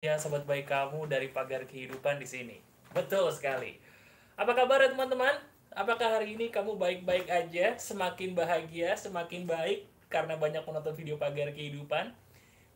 Ya, 0.00 0.16
sobat 0.16 0.48
baik 0.48 0.64
kamu 0.64 1.12
dari 1.12 1.28
pagar 1.28 1.68
kehidupan 1.68 2.16
di 2.16 2.24
sini. 2.24 2.56
Betul 2.96 3.28
sekali. 3.36 3.76
Apa 4.32 4.56
kabar 4.56 4.80
ya 4.80 4.96
teman-teman? 4.96 5.36
Apakah 5.76 6.16
hari 6.16 6.40
ini 6.40 6.48
kamu 6.48 6.80
baik-baik 6.80 7.28
aja, 7.28 7.76
semakin 7.76 8.32
bahagia, 8.32 8.96
semakin 8.96 9.44
baik 9.44 9.84
karena 10.08 10.40
banyak 10.40 10.64
menonton 10.64 10.96
video 10.96 11.20
pagar 11.20 11.52
kehidupan? 11.52 12.16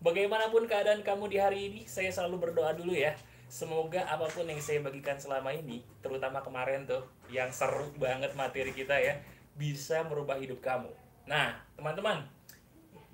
Bagaimanapun 0.05 0.69
keadaan 0.69 1.01
kamu 1.01 1.33
di 1.33 1.41
hari 1.41 1.73
ini, 1.73 1.81
saya 1.89 2.13
selalu 2.13 2.45
berdoa 2.45 2.77
dulu 2.77 2.93
ya. 2.93 3.17
Semoga 3.49 4.05
apa 4.05 4.29
pun 4.29 4.45
yang 4.45 4.61
saya 4.61 4.85
bagikan 4.85 5.17
selama 5.17 5.49
ini, 5.57 5.81
terutama 6.05 6.45
kemarin 6.45 6.85
tuh, 6.85 7.09
yang 7.33 7.49
seru 7.49 7.89
banget 7.97 8.37
materi 8.37 8.77
kita 8.77 9.01
ya, 9.01 9.17
bisa 9.57 10.05
merubah 10.05 10.37
hidup 10.37 10.61
kamu. 10.61 10.93
Nah, 11.25 11.57
teman-teman, 11.73 12.21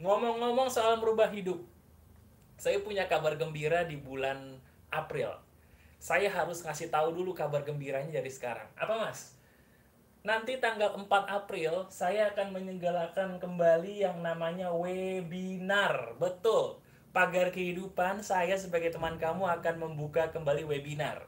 ngomong-ngomong 0.02 0.66
soal 0.66 0.98
merubah 0.98 1.30
hidup, 1.30 1.62
saya 2.61 2.77
punya 2.84 3.08
kabar 3.08 3.40
gembira 3.40 3.88
di 3.88 3.96
bulan 3.96 4.60
April. 4.92 5.32
Saya 5.96 6.28
harus 6.28 6.60
ngasih 6.60 6.92
tahu 6.92 7.16
dulu 7.16 7.33
kabar 7.33 7.64
gembiranya 7.64 8.20
dari 8.20 8.28
sekarang. 8.28 8.69
Apa 8.77 9.00
mas? 9.00 9.33
Nanti 10.20 10.60
tanggal 10.60 10.92
4 10.92 11.09
April 11.09 11.88
saya 11.88 12.28
akan 12.28 12.52
menyelenggarakan 12.52 13.41
kembali 13.41 14.05
yang 14.05 14.20
namanya 14.20 14.77
webinar. 14.77 16.20
Betul. 16.20 16.84
Pagar 17.16 17.48
kehidupan 17.48 18.20
saya 18.20 18.61
sebagai 18.61 18.92
teman 18.92 19.16
kamu 19.16 19.48
akan 19.48 19.80
membuka 19.80 20.28
kembali 20.28 20.69
webinar. 20.69 21.24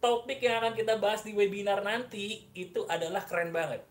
Topik 0.00 0.40
yang 0.40 0.64
akan 0.64 0.72
kita 0.72 0.96
bahas 0.96 1.20
di 1.20 1.36
webinar 1.36 1.84
nanti 1.84 2.48
itu 2.56 2.88
adalah 2.88 3.20
keren 3.28 3.52
banget. 3.52 3.84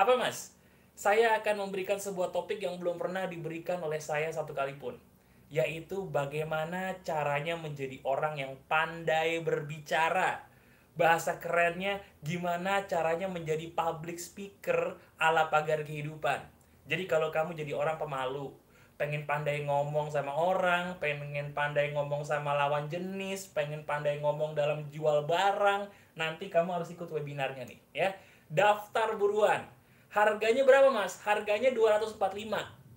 Apa 0.00 0.16
mas? 0.16 0.56
Saya 0.96 1.36
akan 1.36 1.68
memberikan 1.68 2.00
sebuah 2.00 2.32
topik 2.32 2.56
yang 2.56 2.80
belum 2.80 2.96
pernah 2.96 3.28
diberikan 3.28 3.84
oleh 3.84 4.00
saya 4.00 4.32
satu 4.32 4.56
kali 4.56 4.80
pun 4.80 5.11
yaitu 5.52 6.08
bagaimana 6.08 6.96
caranya 7.04 7.60
menjadi 7.60 8.00
orang 8.08 8.40
yang 8.40 8.56
pandai 8.72 9.36
berbicara. 9.44 10.48
Bahasa 10.96 11.36
kerennya 11.36 12.00
gimana 12.24 12.88
caranya 12.88 13.28
menjadi 13.28 13.68
public 13.76 14.16
speaker 14.16 14.96
ala 15.20 15.52
pagar 15.52 15.84
kehidupan. 15.84 16.40
Jadi 16.88 17.04
kalau 17.04 17.28
kamu 17.28 17.52
jadi 17.52 17.76
orang 17.76 18.00
pemalu, 18.00 18.48
pengen 18.96 19.28
pandai 19.28 19.68
ngomong 19.68 20.08
sama 20.08 20.32
orang, 20.32 20.96
pengen 20.96 21.52
pandai 21.52 21.92
ngomong 21.92 22.24
sama 22.24 22.56
lawan 22.56 22.88
jenis, 22.88 23.52
pengen 23.52 23.84
pandai 23.84 24.24
ngomong 24.24 24.56
dalam 24.56 24.88
jual 24.88 25.28
barang, 25.28 25.92
nanti 26.16 26.48
kamu 26.48 26.80
harus 26.80 26.88
ikut 26.96 27.12
webinarnya 27.12 27.68
nih 27.68 27.80
ya. 27.92 28.08
Daftar 28.48 29.20
buruan. 29.20 29.68
Harganya 30.12 30.64
berapa 30.64 30.88
Mas? 30.88 31.20
Harganya 31.24 31.72
245. 31.72 32.20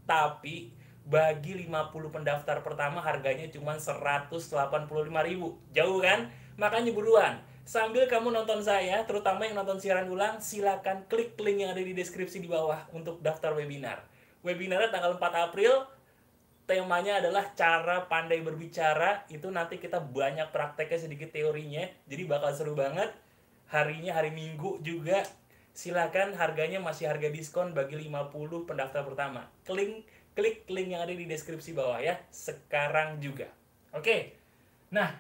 Tapi 0.03 0.84
bagi 1.06 1.53
50 1.70 2.09
pendaftar 2.09 2.66
pertama 2.66 2.98
harganya 2.98 3.45
cuma 3.53 3.78
185.000. 3.78 4.89
Jauh 5.72 6.00
kan? 6.02 6.34
Makanya 6.58 6.92
buruan. 6.92 7.38
Sambil 7.66 8.06
kamu 8.06 8.30
nonton 8.30 8.62
saya, 8.62 9.06
terutama 9.09 9.45
yang 9.45 9.58
nonton 9.58 9.81
siaran 9.81 10.06
ulang, 10.06 10.38
silakan 10.38 11.06
klik 11.09 11.34
link 11.42 11.66
yang 11.66 11.73
ada 11.73 11.81
di 11.81 11.97
deskripsi 11.97 12.38
di 12.38 12.50
bawah 12.50 12.86
untuk 12.94 13.22
daftar 13.25 13.58
webinar. 13.58 14.06
Webinarnya 14.45 14.94
tanggal 14.94 15.17
4 15.17 15.50
April, 15.50 15.89
temanya 16.70 17.17
adalah 17.17 17.50
cara 17.58 18.06
pandai 18.06 18.45
berbicara. 18.45 19.25
Itu 19.34 19.50
nanti 19.50 19.81
kita 19.81 19.97
banyak 19.97 20.53
prakteknya 20.53 21.09
sedikit 21.09 21.34
teorinya, 21.34 21.90
jadi 22.06 22.30
bakal 22.30 22.53
seru 22.53 22.78
banget. 22.78 23.09
Harinya 23.73 24.14
hari 24.14 24.30
Minggu 24.30 24.86
juga. 24.86 25.25
Silakan 25.73 26.38
harganya 26.38 26.78
masih 26.78 27.09
harga 27.09 27.34
diskon 27.34 27.73
bagi 27.73 27.97
50 27.97 28.69
pendaftar 28.69 29.02
pertama. 29.03 29.50
Klik 29.66 30.06
klik 30.36 30.67
link 30.67 30.91
yang 30.91 31.02
ada 31.02 31.16
di 31.16 31.25
deskripsi 31.25 31.72
bawah 31.72 32.03
ya 32.03 32.19
sekarang 32.30 33.23
juga. 33.23 33.47
Oke. 33.95 34.36
Nah, 34.91 35.16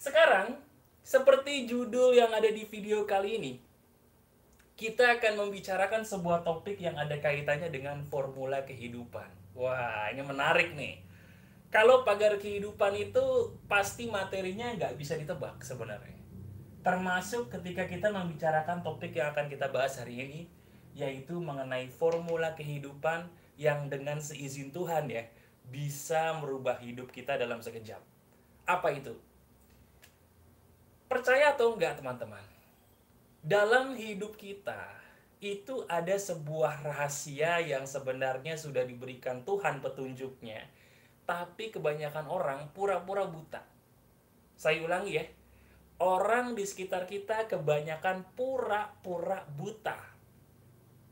sekarang 0.00 0.56
seperti 1.04 1.68
judul 1.68 2.16
yang 2.16 2.32
ada 2.32 2.48
di 2.48 2.64
video 2.64 3.04
kali 3.04 3.38
ini, 3.38 3.52
kita 4.74 5.20
akan 5.20 5.46
membicarakan 5.46 6.02
sebuah 6.02 6.42
topik 6.42 6.80
yang 6.80 6.96
ada 6.96 7.20
kaitannya 7.20 7.68
dengan 7.68 8.02
formula 8.08 8.64
kehidupan. 8.64 9.28
Wah, 9.52 10.08
ini 10.08 10.24
menarik 10.24 10.72
nih. 10.72 11.04
Kalau 11.68 12.04
pagar 12.04 12.36
kehidupan 12.40 12.96
itu 12.96 13.56
pasti 13.68 14.08
materinya 14.08 14.72
nggak 14.76 14.96
bisa 14.96 15.16
ditebak 15.16 15.60
sebenarnya. 15.60 16.20
Termasuk 16.82 17.52
ketika 17.52 17.86
kita 17.86 18.10
membicarakan 18.10 18.82
topik 18.82 19.14
yang 19.14 19.32
akan 19.32 19.46
kita 19.46 19.70
bahas 19.70 19.96
hari 20.00 20.18
ini, 20.24 20.40
yaitu 20.92 21.38
mengenai 21.40 21.88
formula 21.88 22.52
kehidupan 22.52 23.28
yang 23.56 23.92
dengan 23.92 24.18
seizin 24.18 24.72
Tuhan 24.72 25.08
ya 25.08 25.28
bisa 25.68 26.36
merubah 26.40 26.80
hidup 26.80 27.12
kita 27.12 27.38
dalam 27.38 27.62
sekejap. 27.62 28.00
Apa 28.66 28.88
itu? 28.94 29.14
Percaya 31.08 31.52
atau 31.52 31.76
enggak 31.76 32.00
teman-teman? 32.00 32.40
Dalam 33.42 33.98
hidup 33.98 34.38
kita 34.38 35.02
itu 35.42 35.82
ada 35.90 36.14
sebuah 36.14 36.86
rahasia 36.86 37.58
yang 37.58 37.82
sebenarnya 37.82 38.54
sudah 38.54 38.86
diberikan 38.86 39.42
Tuhan 39.42 39.82
petunjuknya, 39.82 40.62
tapi 41.26 41.74
kebanyakan 41.74 42.30
orang 42.30 42.70
pura-pura 42.70 43.26
buta. 43.26 43.58
Saya 44.54 44.86
ulangi 44.86 45.18
ya, 45.18 45.26
orang 45.98 46.54
di 46.54 46.62
sekitar 46.62 47.10
kita 47.10 47.50
kebanyakan 47.50 48.22
pura-pura 48.38 49.42
buta. 49.58 49.98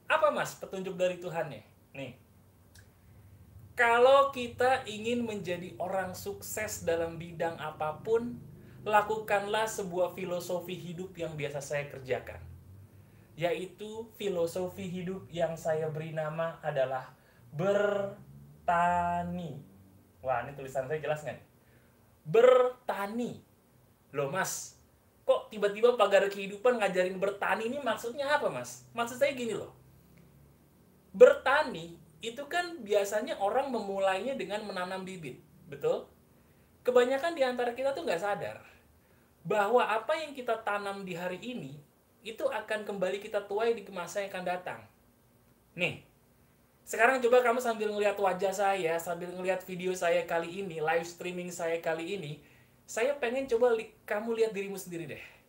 Apa 0.06 0.30
mas 0.30 0.54
petunjuk 0.54 0.94
dari 0.94 1.18
Tuhan 1.18 1.50
ya? 1.50 1.62
Nih, 1.98 2.14
kalau 3.80 4.28
kita 4.28 4.84
ingin 4.84 5.24
menjadi 5.24 5.72
orang 5.80 6.12
sukses 6.12 6.84
dalam 6.84 7.16
bidang 7.16 7.56
apa 7.56 7.96
pun, 8.04 8.36
lakukanlah 8.84 9.64
sebuah 9.64 10.12
filosofi 10.12 10.76
hidup 10.76 11.16
yang 11.16 11.32
biasa 11.32 11.64
saya 11.64 11.88
kerjakan. 11.88 12.44
Yaitu 13.40 14.04
filosofi 14.20 14.84
hidup 14.84 15.24
yang 15.32 15.56
saya 15.56 15.88
beri 15.88 16.12
nama 16.12 16.60
adalah 16.60 17.08
bertani. 17.56 19.56
Wah, 20.20 20.44
ini 20.44 20.52
tulisan 20.52 20.84
saya 20.84 21.00
jelas 21.00 21.24
nggak? 21.24 21.40
Bertani. 22.28 23.40
Loh 24.12 24.28
mas, 24.28 24.76
kok 25.24 25.48
tiba-tiba 25.48 25.96
pagar 25.96 26.28
kehidupan 26.28 26.84
ngajarin 26.84 27.16
bertani 27.16 27.72
ini 27.72 27.80
maksudnya 27.80 28.28
apa 28.28 28.52
mas? 28.52 28.84
Maksud 28.92 29.16
saya 29.16 29.32
gini 29.32 29.56
loh. 29.56 29.72
Bertani 31.16 32.00
itu 32.20 32.44
kan 32.48 32.84
biasanya 32.84 33.41
orang 33.41 33.72
memulainya 33.72 34.36
dengan 34.36 34.60
menanam 34.64 35.04
bibit, 35.04 35.41
betul? 35.69 36.08
Kebanyakan 36.84 37.32
di 37.32 37.42
antara 37.44 37.72
kita 37.72 37.97
tuh 37.97 38.04
nggak 38.04 38.20
sadar 38.20 38.60
bahwa 39.44 39.81
apa 39.84 40.20
yang 40.20 40.36
kita 40.36 40.60
tanam 40.60 41.04
di 41.04 41.16
hari 41.16 41.41
ini 41.41 41.81
itu 42.20 42.44
akan 42.44 42.84
kembali 42.84 43.25
kita 43.25 43.48
tuai 43.48 43.72
di 43.72 43.84
masa 43.88 44.20
yang 44.20 44.32
akan 44.36 44.44
datang. 44.44 44.81
Nih, 45.72 46.04
sekarang 46.84 47.25
coba 47.25 47.41
kamu 47.41 47.60
sambil 47.64 47.88
ngelihat 47.88 48.20
wajah 48.20 48.52
saya, 48.52 49.00
sambil 49.00 49.32
ngelihat 49.32 49.64
video 49.64 49.97
saya 49.97 50.28
kali 50.28 50.60
ini, 50.60 50.84
live 50.84 51.08
streaming 51.08 51.48
saya 51.48 51.81
kali 51.81 52.20
ini, 52.20 52.44
saya 52.84 53.16
pengen 53.16 53.48
coba 53.48 53.72
li 53.72 53.94
kamu 54.02 54.34
lihat 54.34 54.52
dirimu 54.52 54.75
sendiri 54.75 55.06
deh 55.06 55.39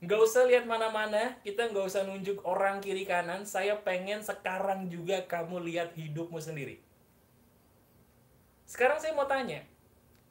nggak 0.00 0.20
usah 0.20 0.48
lihat 0.48 0.64
mana-mana, 0.64 1.36
kita 1.44 1.68
nggak 1.68 1.84
usah 1.84 2.08
nunjuk 2.08 2.40
orang 2.48 2.80
kiri 2.80 3.04
kanan. 3.04 3.44
Saya 3.44 3.76
pengen 3.76 4.24
sekarang 4.24 4.88
juga 4.88 5.20
kamu 5.28 5.60
lihat 5.68 5.92
hidupmu 5.92 6.40
sendiri. 6.40 6.80
Sekarang 8.64 8.96
saya 8.96 9.12
mau 9.12 9.28
tanya, 9.28 9.60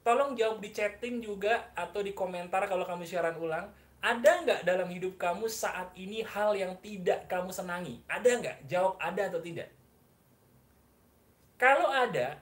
tolong 0.02 0.34
jawab 0.34 0.58
di 0.58 0.74
chatting 0.74 1.22
juga 1.22 1.70
atau 1.78 2.02
di 2.02 2.10
komentar 2.10 2.66
kalau 2.66 2.82
kamu 2.82 3.06
siaran 3.06 3.38
ulang. 3.38 3.70
Ada 4.00 4.48
nggak 4.48 4.60
dalam 4.64 4.88
hidup 4.88 5.20
kamu 5.20 5.44
saat 5.44 5.92
ini 5.92 6.24
hal 6.24 6.56
yang 6.56 6.72
tidak 6.80 7.28
kamu 7.28 7.52
senangi? 7.52 8.00
Ada 8.08 8.40
nggak? 8.40 8.56
Jawab 8.64 8.96
ada 8.96 9.28
atau 9.28 9.44
tidak. 9.44 9.68
Kalau 11.60 11.92
ada, 11.92 12.40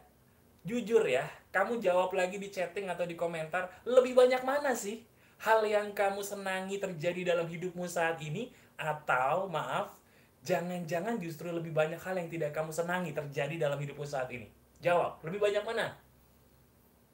jujur 0.62 1.02
ya, 1.02 1.26
kamu 1.50 1.82
jawab 1.82 2.14
lagi 2.14 2.38
di 2.38 2.46
chatting 2.54 2.86
atau 2.86 3.02
di 3.02 3.18
komentar, 3.18 3.66
lebih 3.82 4.14
banyak 4.14 4.46
mana 4.46 4.70
sih? 4.78 5.02
Hal 5.38 5.62
yang 5.62 5.94
kamu 5.94 6.20
senangi 6.22 6.82
terjadi 6.82 7.34
dalam 7.34 7.46
hidupmu 7.46 7.86
saat 7.86 8.18
ini 8.18 8.50
atau 8.78 9.46
maaf 9.46 9.94
jangan-jangan 10.42 11.18
justru 11.18 11.50
lebih 11.50 11.74
banyak 11.74 11.98
hal 11.98 12.14
yang 12.18 12.30
tidak 12.30 12.54
kamu 12.54 12.70
senangi 12.70 13.10
terjadi 13.14 13.68
dalam 13.68 13.78
hidupmu 13.78 14.06
saat 14.06 14.30
ini? 14.34 14.50
Jawab 14.82 15.22
lebih 15.26 15.42
banyak 15.42 15.62
mana? 15.66 15.94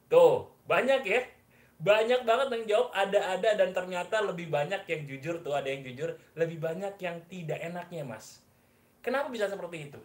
Tuh 0.08 0.48
banyak 0.68 1.02
ya. 1.04 1.20
Banyak 1.74 2.22
banget 2.22 2.48
yang 2.54 2.64
jawab 2.70 2.88
ada-ada 2.94 3.50
dan 3.60 3.70
ternyata 3.74 4.22
lebih 4.22 4.48
banyak 4.48 4.86
yang 4.88 5.02
jujur 5.10 5.42
tuh 5.44 5.52
ada 5.52 5.68
yang 5.68 5.84
jujur. 5.84 6.16
Lebih 6.38 6.62
banyak 6.62 6.96
yang 7.02 7.20
tidak 7.28 7.60
enaknya 7.60 8.06
mas. 8.06 8.40
Kenapa 9.04 9.28
bisa 9.28 9.50
seperti 9.50 9.92
itu? 9.92 10.00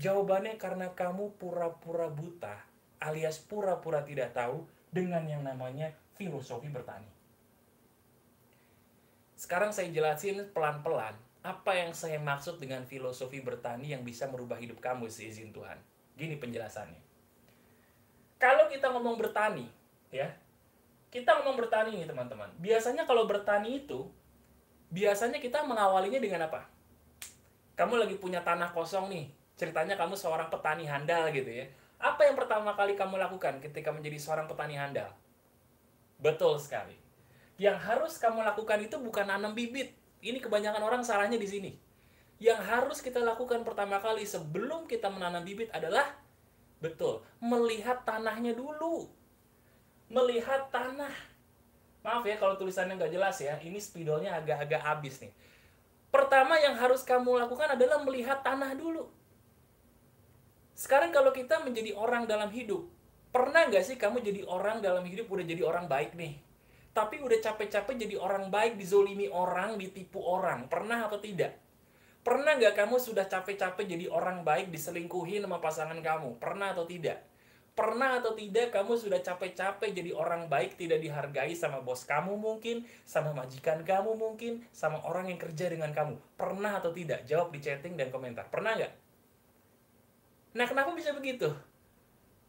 Jawabannya 0.00 0.56
karena 0.56 0.88
kamu 0.96 1.36
pura-pura 1.36 2.08
buta 2.08 2.72
alias 3.02 3.42
pura-pura 3.42 4.06
tidak 4.06 4.32
tahu 4.32 4.62
dengan 4.88 5.26
yang 5.26 5.42
namanya 5.42 5.90
filosofi 6.14 6.70
bertani 6.70 7.11
sekarang 9.42 9.74
saya 9.74 9.90
jelasin 9.90 10.54
pelan-pelan 10.54 11.18
apa 11.42 11.74
yang 11.74 11.90
saya 11.90 12.22
maksud 12.22 12.62
dengan 12.62 12.86
filosofi 12.86 13.42
bertani 13.42 13.90
yang 13.90 14.06
bisa 14.06 14.30
merubah 14.30 14.54
hidup 14.54 14.78
kamu 14.78 15.10
seizin 15.10 15.50
Tuhan. 15.50 15.74
Gini 16.14 16.38
penjelasannya. 16.38 17.02
Kalau 18.38 18.70
kita 18.70 18.94
ngomong 18.94 19.18
bertani, 19.18 19.66
ya, 20.14 20.30
kita 21.10 21.42
ngomong 21.42 21.58
bertani 21.58 21.98
nih 21.98 22.06
teman-teman. 22.06 22.54
Biasanya 22.62 23.02
kalau 23.02 23.26
bertani 23.26 23.82
itu, 23.82 24.06
biasanya 24.94 25.42
kita 25.42 25.66
mengawalinya 25.66 26.22
dengan 26.22 26.46
apa? 26.46 26.70
Kamu 27.74 27.98
lagi 27.98 28.14
punya 28.22 28.46
tanah 28.46 28.70
kosong 28.70 29.10
nih. 29.10 29.26
Ceritanya 29.58 29.98
kamu 29.98 30.14
seorang 30.14 30.54
petani 30.54 30.86
handal 30.86 31.34
gitu 31.34 31.50
ya. 31.50 31.66
Apa 31.98 32.30
yang 32.30 32.38
pertama 32.38 32.78
kali 32.78 32.94
kamu 32.94 33.18
lakukan 33.18 33.58
ketika 33.58 33.90
menjadi 33.90 34.22
seorang 34.22 34.46
petani 34.46 34.78
handal? 34.78 35.10
Betul 36.22 36.62
sekali. 36.62 36.94
Yang 37.60 37.78
harus 37.84 38.12
kamu 38.16 38.44
lakukan 38.44 38.78
itu 38.84 38.96
bukan 39.00 39.28
nanam 39.28 39.52
bibit. 39.52 39.92
Ini 40.22 40.38
kebanyakan 40.38 40.82
orang 40.82 41.02
salahnya 41.02 41.36
di 41.36 41.48
sini. 41.48 41.72
Yang 42.42 42.60
harus 42.66 42.98
kita 42.98 43.22
lakukan 43.22 43.62
pertama 43.62 44.02
kali 44.02 44.26
sebelum 44.26 44.86
kita 44.90 45.10
menanam 45.10 45.46
bibit 45.46 45.70
adalah 45.70 46.14
betul, 46.82 47.22
melihat 47.38 48.02
tanahnya 48.02 48.54
dulu. 48.54 49.06
Melihat 50.10 50.68
tanah. 50.74 51.14
Maaf 52.02 52.26
ya 52.26 52.34
kalau 52.34 52.58
tulisannya 52.58 52.98
nggak 52.98 53.14
jelas 53.14 53.38
ya. 53.38 53.56
Ini 53.62 53.78
spidolnya 53.78 54.34
agak-agak 54.42 54.82
habis 54.82 55.22
nih. 55.22 55.30
Pertama 56.10 56.58
yang 56.58 56.76
harus 56.76 57.06
kamu 57.06 57.46
lakukan 57.46 57.78
adalah 57.78 58.02
melihat 58.02 58.42
tanah 58.42 58.74
dulu 58.74 59.22
sekarang 60.72 61.12
kalau 61.12 61.30
kita 61.30 61.60
menjadi 61.60 61.92
orang 61.92 62.24
dalam 62.24 62.48
hidup, 62.50 62.88
pernah 63.30 63.68
nggak 63.68 63.84
sih 63.84 63.96
kamu 64.00 64.24
jadi 64.24 64.42
orang 64.48 64.80
dalam 64.80 65.04
hidup 65.04 65.28
udah 65.28 65.44
jadi 65.44 65.62
orang 65.62 65.86
baik 65.86 66.16
nih? 66.16 66.40
Tapi 66.92 67.24
udah 67.24 67.40
capek-capek 67.40 67.96
jadi 67.96 68.20
orang 68.20 68.52
baik, 68.52 68.76
dizolimi 68.76 69.24
orang, 69.32 69.80
ditipu 69.80 70.20
orang. 70.20 70.68
Pernah 70.68 71.08
atau 71.08 71.16
tidak? 71.16 71.56
Pernah 72.22 72.54
nggak 72.60 72.78
kamu 72.78 73.00
sudah 73.00 73.26
capek-capek 73.26 73.88
jadi 73.88 74.06
orang 74.12 74.44
baik, 74.44 74.68
diselingkuhi 74.68 75.40
sama 75.40 75.58
pasangan 75.58 75.98
kamu? 76.04 76.36
Pernah 76.36 76.76
atau 76.76 76.84
tidak? 76.84 77.24
Pernah 77.72 78.20
atau 78.20 78.36
tidak 78.36 78.68
kamu 78.68 79.00
sudah 79.00 79.24
capek-capek 79.24 79.96
jadi 79.96 80.12
orang 80.12 80.52
baik 80.52 80.76
tidak 80.76 81.00
dihargai 81.00 81.56
sama 81.56 81.80
bos 81.80 82.04
kamu 82.04 82.36
mungkin, 82.36 82.84
sama 83.08 83.32
majikan 83.32 83.80
kamu 83.80 84.12
mungkin, 84.12 84.60
sama 84.76 85.00
orang 85.08 85.32
yang 85.32 85.40
kerja 85.40 85.72
dengan 85.72 85.96
kamu. 85.96 86.20
Pernah 86.36 86.76
atau 86.84 86.92
tidak? 86.92 87.24
Jawab 87.24 87.48
di 87.48 87.64
chatting 87.64 87.96
dan 87.96 88.12
komentar. 88.12 88.44
Pernah 88.52 88.76
nggak? 88.76 88.92
Nah, 90.52 90.68
kenapa 90.68 90.92
bisa 90.92 91.16
begitu? 91.16 91.48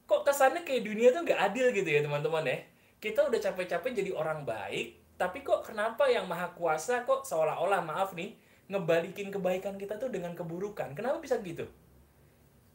Kok 0.03 0.27
kesannya 0.27 0.67
kayak 0.67 0.83
dunia 0.83 1.15
tuh 1.15 1.23
nggak 1.23 1.39
adil 1.39 1.71
gitu 1.71 1.87
ya, 1.87 2.03
teman-teman 2.03 2.43
ya? 2.43 2.59
Kita 3.03 3.27
udah 3.27 3.35
capek-capek 3.35 3.91
jadi 3.91 4.15
orang 4.15 4.47
baik, 4.47 5.19
tapi 5.19 5.43
kok 5.43 5.67
kenapa 5.67 6.07
yang 6.07 6.23
maha 6.23 6.55
kuasa 6.55 7.03
kok 7.03 7.27
seolah-olah, 7.27 7.83
maaf 7.83 8.15
nih, 8.15 8.39
ngebalikin 8.71 9.27
kebaikan 9.27 9.75
kita 9.75 9.99
tuh 9.99 10.07
dengan 10.07 10.31
keburukan? 10.31 10.95
Kenapa 10.95 11.19
bisa 11.19 11.35
gitu? 11.43 11.67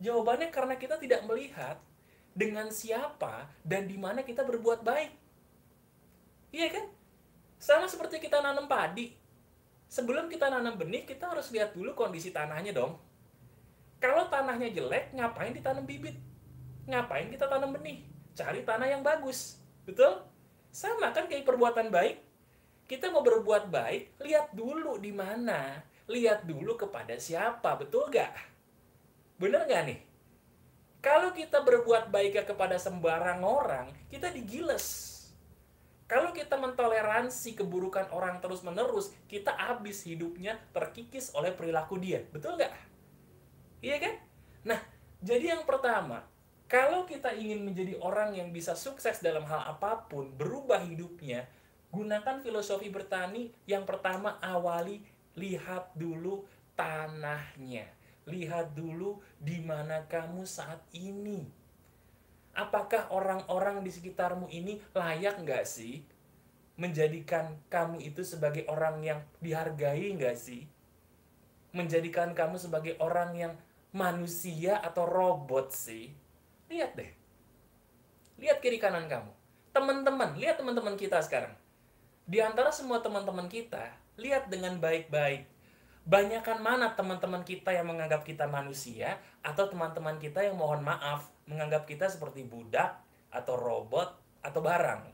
Jawabannya 0.05 0.53
karena 0.53 0.77
kita 0.77 1.01
tidak 1.01 1.25
melihat 1.25 1.81
dengan 2.37 2.69
siapa 2.69 3.49
dan 3.65 3.89
di 3.89 3.97
mana 3.97 4.21
kita 4.21 4.45
berbuat 4.45 4.85
baik. 4.85 5.17
Iya 6.53 6.69
kan? 6.77 6.87
Sama 7.57 7.89
seperti 7.89 8.21
kita 8.21 8.45
nanam 8.45 8.69
padi. 8.69 9.17
Sebelum 9.89 10.29
kita 10.29 10.53
nanam 10.53 10.77
benih, 10.77 11.09
kita 11.09 11.33
harus 11.33 11.49
lihat 11.49 11.73
dulu 11.73 11.97
kondisi 11.97 12.29
tanahnya 12.29 12.77
dong 12.77 13.01
kalau 13.99 14.31
tanahnya 14.31 14.71
jelek, 14.71 15.11
ngapain 15.11 15.51
ditanam 15.51 15.83
bibit? 15.83 16.15
Ngapain 16.87 17.27
kita 17.35 17.51
tanam 17.51 17.75
benih? 17.75 18.07
Cari 18.39 18.63
tanah 18.63 18.87
yang 18.87 19.03
bagus. 19.03 19.59
Betul? 19.89 20.21
Sama 20.69 21.17
kan 21.17 21.25
kayak 21.25 21.49
perbuatan 21.49 21.89
baik. 21.89 22.21
Kita 22.85 23.09
mau 23.09 23.25
berbuat 23.25 23.73
baik, 23.73 24.21
lihat 24.21 24.53
dulu 24.53 25.01
di 25.01 25.13
mana. 25.13 25.81
Lihat 26.09 26.45
dulu 26.45 26.77
kepada 26.77 27.17
siapa, 27.17 27.77
betul 27.77 28.09
gak? 28.13 28.33
Bener 29.41 29.65
gak 29.65 29.85
nih? 29.89 30.01
Kalau 31.01 31.33
kita 31.33 31.65
berbuat 31.65 32.13
baik 32.13 32.45
kepada 32.49 32.77
sembarang 32.77 33.41
orang, 33.45 33.93
kita 34.13 34.33
digiles. 34.33 35.17
Kalau 36.09 36.33
kita 36.33 36.57
mentoleransi 36.57 37.61
keburukan 37.61 38.09
orang 38.13 38.41
terus-menerus, 38.41 39.13
kita 39.29 39.53
habis 39.53 40.05
hidupnya 40.09 40.57
terkikis 40.73 41.37
oleh 41.37 41.53
perilaku 41.53 42.01
dia. 42.01 42.25
Betul 42.33 42.57
gak? 42.57 42.73
Iya 43.85 44.01
kan? 44.01 44.15
Nah, 44.65 44.81
jadi 45.21 45.57
yang 45.57 45.69
pertama, 45.69 46.25
kalau 46.69 47.09
kita 47.09 47.33
ingin 47.33 47.65
menjadi 47.65 47.97
orang 48.05 48.37
yang 48.37 48.53
bisa 48.53 48.77
sukses 48.77 49.25
dalam 49.25 49.49
hal 49.49 49.65
apa 49.73 50.05
pun, 50.05 50.29
berubah 50.37 50.85
hidupnya, 50.85 51.49
gunakan 51.89 52.45
filosofi 52.45 52.93
bertani 52.93 53.49
yang 53.65 53.89
pertama 53.89 54.37
awali 54.45 55.01
lihat 55.33 55.97
dulu 55.97 56.45
tanahnya. 56.77 57.89
Lihat 58.29 58.77
dulu 58.77 59.25
di 59.41 59.65
mana 59.65 60.05
kamu 60.05 60.45
saat 60.45 60.85
ini. 60.93 61.49
Apakah 62.53 63.09
orang-orang 63.17 63.81
di 63.81 63.89
sekitarmu 63.89 64.53
ini 64.53 64.77
layak 64.93 65.41
nggak 65.41 65.65
sih 65.65 66.05
menjadikan 66.79 67.59
kamu 67.73 67.99
itu 68.05 68.23
sebagai 68.23 68.69
orang 68.69 69.01
yang 69.01 69.21
dihargai 69.41 70.13
nggak 70.21 70.37
sih? 70.37 70.69
Menjadikan 71.73 72.37
kamu 72.37 72.61
sebagai 72.61 73.01
orang 73.01 73.33
yang 73.33 73.53
manusia 73.97 74.77
atau 74.85 75.09
robot 75.09 75.73
sih? 75.73 76.28
Lihat 76.69 76.95
deh. 76.95 77.11
Lihat 78.39 78.61
kiri 78.61 78.79
kanan 78.79 79.09
kamu. 79.09 79.33
Teman-teman, 79.73 80.37
lihat 80.37 80.61
teman-teman 80.61 80.95
kita 80.95 81.21
sekarang. 81.25 81.53
Di 82.29 82.45
antara 82.45 82.69
semua 82.69 83.01
teman-teman 83.01 83.49
kita, 83.49 83.93
lihat 84.21 84.53
dengan 84.53 84.77
baik-baik. 84.77 85.49
Banyakan 86.09 86.61
mana 86.65 86.93
teman-teman 86.97 87.45
kita 87.45 87.73
yang 87.73 87.89
menganggap 87.89 88.25
kita 88.25 88.49
manusia 88.49 89.21
atau 89.45 89.69
teman-teman 89.69 90.17
kita 90.17 90.41
yang 90.41 90.57
mohon 90.57 90.81
maaf 90.81 91.29
menganggap 91.45 91.85
kita 91.85 92.09
seperti 92.09 92.45
budak 92.45 92.97
atau 93.29 93.57
robot 93.57 94.17
atau 94.41 94.61
barang. 94.61 95.09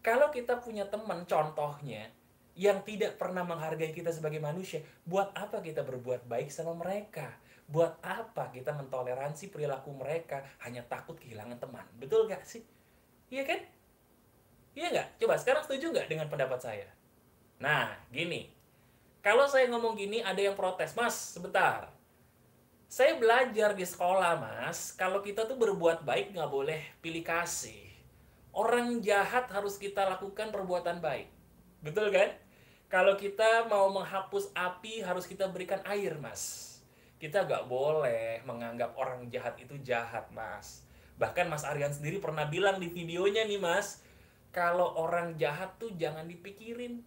Kalau 0.00 0.32
kita 0.32 0.60
punya 0.60 0.88
teman 0.88 1.28
contohnya 1.28 2.08
yang 2.58 2.80
tidak 2.82 3.20
pernah 3.20 3.44
menghargai 3.44 3.92
kita 3.92 4.08
sebagai 4.08 4.40
manusia, 4.40 4.80
buat 5.04 5.30
apa 5.36 5.60
kita 5.60 5.84
berbuat 5.84 6.24
baik 6.26 6.48
sama 6.48 6.72
mereka? 6.74 7.28
Buat 7.68 8.00
apa 8.00 8.48
kita 8.48 8.72
mentoleransi 8.72 9.52
perilaku 9.52 9.92
mereka 9.92 10.40
hanya 10.64 10.80
takut 10.88 11.20
kehilangan 11.20 11.60
teman? 11.60 11.84
Betul 12.00 12.24
gak 12.24 12.42
sih? 12.48 12.64
Iya 13.28 13.44
kan? 13.44 13.60
Iya 14.72 14.86
nggak? 14.94 15.08
Coba 15.20 15.34
sekarang 15.36 15.62
setuju 15.66 15.92
nggak 15.92 16.08
dengan 16.08 16.26
pendapat 16.32 16.60
saya? 16.62 16.88
Nah, 17.58 17.92
gini. 18.14 18.48
Kalau 19.18 19.50
saya 19.50 19.66
ngomong 19.68 19.98
gini, 19.98 20.22
ada 20.22 20.38
yang 20.38 20.54
protes. 20.54 20.94
Mas, 20.94 21.18
sebentar. 21.34 21.90
Saya 22.88 23.18
belajar 23.20 23.76
di 23.76 23.84
sekolah, 23.84 24.40
mas. 24.40 24.94
Kalau 24.96 25.20
kita 25.20 25.44
tuh 25.44 25.58
berbuat 25.58 26.06
baik 26.06 26.32
nggak 26.32 26.48
boleh 26.48 26.80
pilih 27.04 27.20
kasih. 27.20 27.90
Orang 28.54 29.04
jahat 29.04 29.50
harus 29.52 29.76
kita 29.76 30.08
lakukan 30.08 30.48
perbuatan 30.48 31.02
baik. 31.02 31.28
Betul 31.84 32.08
kan? 32.08 32.32
Kalau 32.88 33.18
kita 33.20 33.68
mau 33.68 33.92
menghapus 33.92 34.48
api, 34.56 35.04
harus 35.04 35.28
kita 35.28 35.44
berikan 35.52 35.84
air, 35.84 36.16
mas. 36.16 36.67
Kita 37.18 37.44
gak 37.44 37.66
boleh 37.66 38.42
menganggap 38.46 38.94
orang 38.94 39.26
jahat 39.28 39.58
itu 39.58 39.74
jahat, 39.82 40.30
mas. 40.30 40.86
Bahkan 41.18 41.50
Mas 41.50 41.66
Aryan 41.66 41.90
sendiri 41.90 42.22
pernah 42.22 42.46
bilang 42.46 42.78
di 42.78 42.86
videonya 42.86 43.42
nih, 43.42 43.58
mas. 43.58 44.02
Kalau 44.54 44.94
orang 44.94 45.34
jahat 45.34 45.74
tuh 45.82 45.90
jangan 45.98 46.30
dipikirin. 46.30 47.02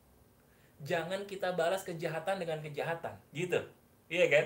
Jangan 0.84 1.24
kita 1.24 1.56
balas 1.56 1.88
kejahatan 1.88 2.44
dengan 2.44 2.60
kejahatan. 2.60 3.16
Gitu. 3.32 3.64
Iya 4.12 4.28
kan? 4.28 4.46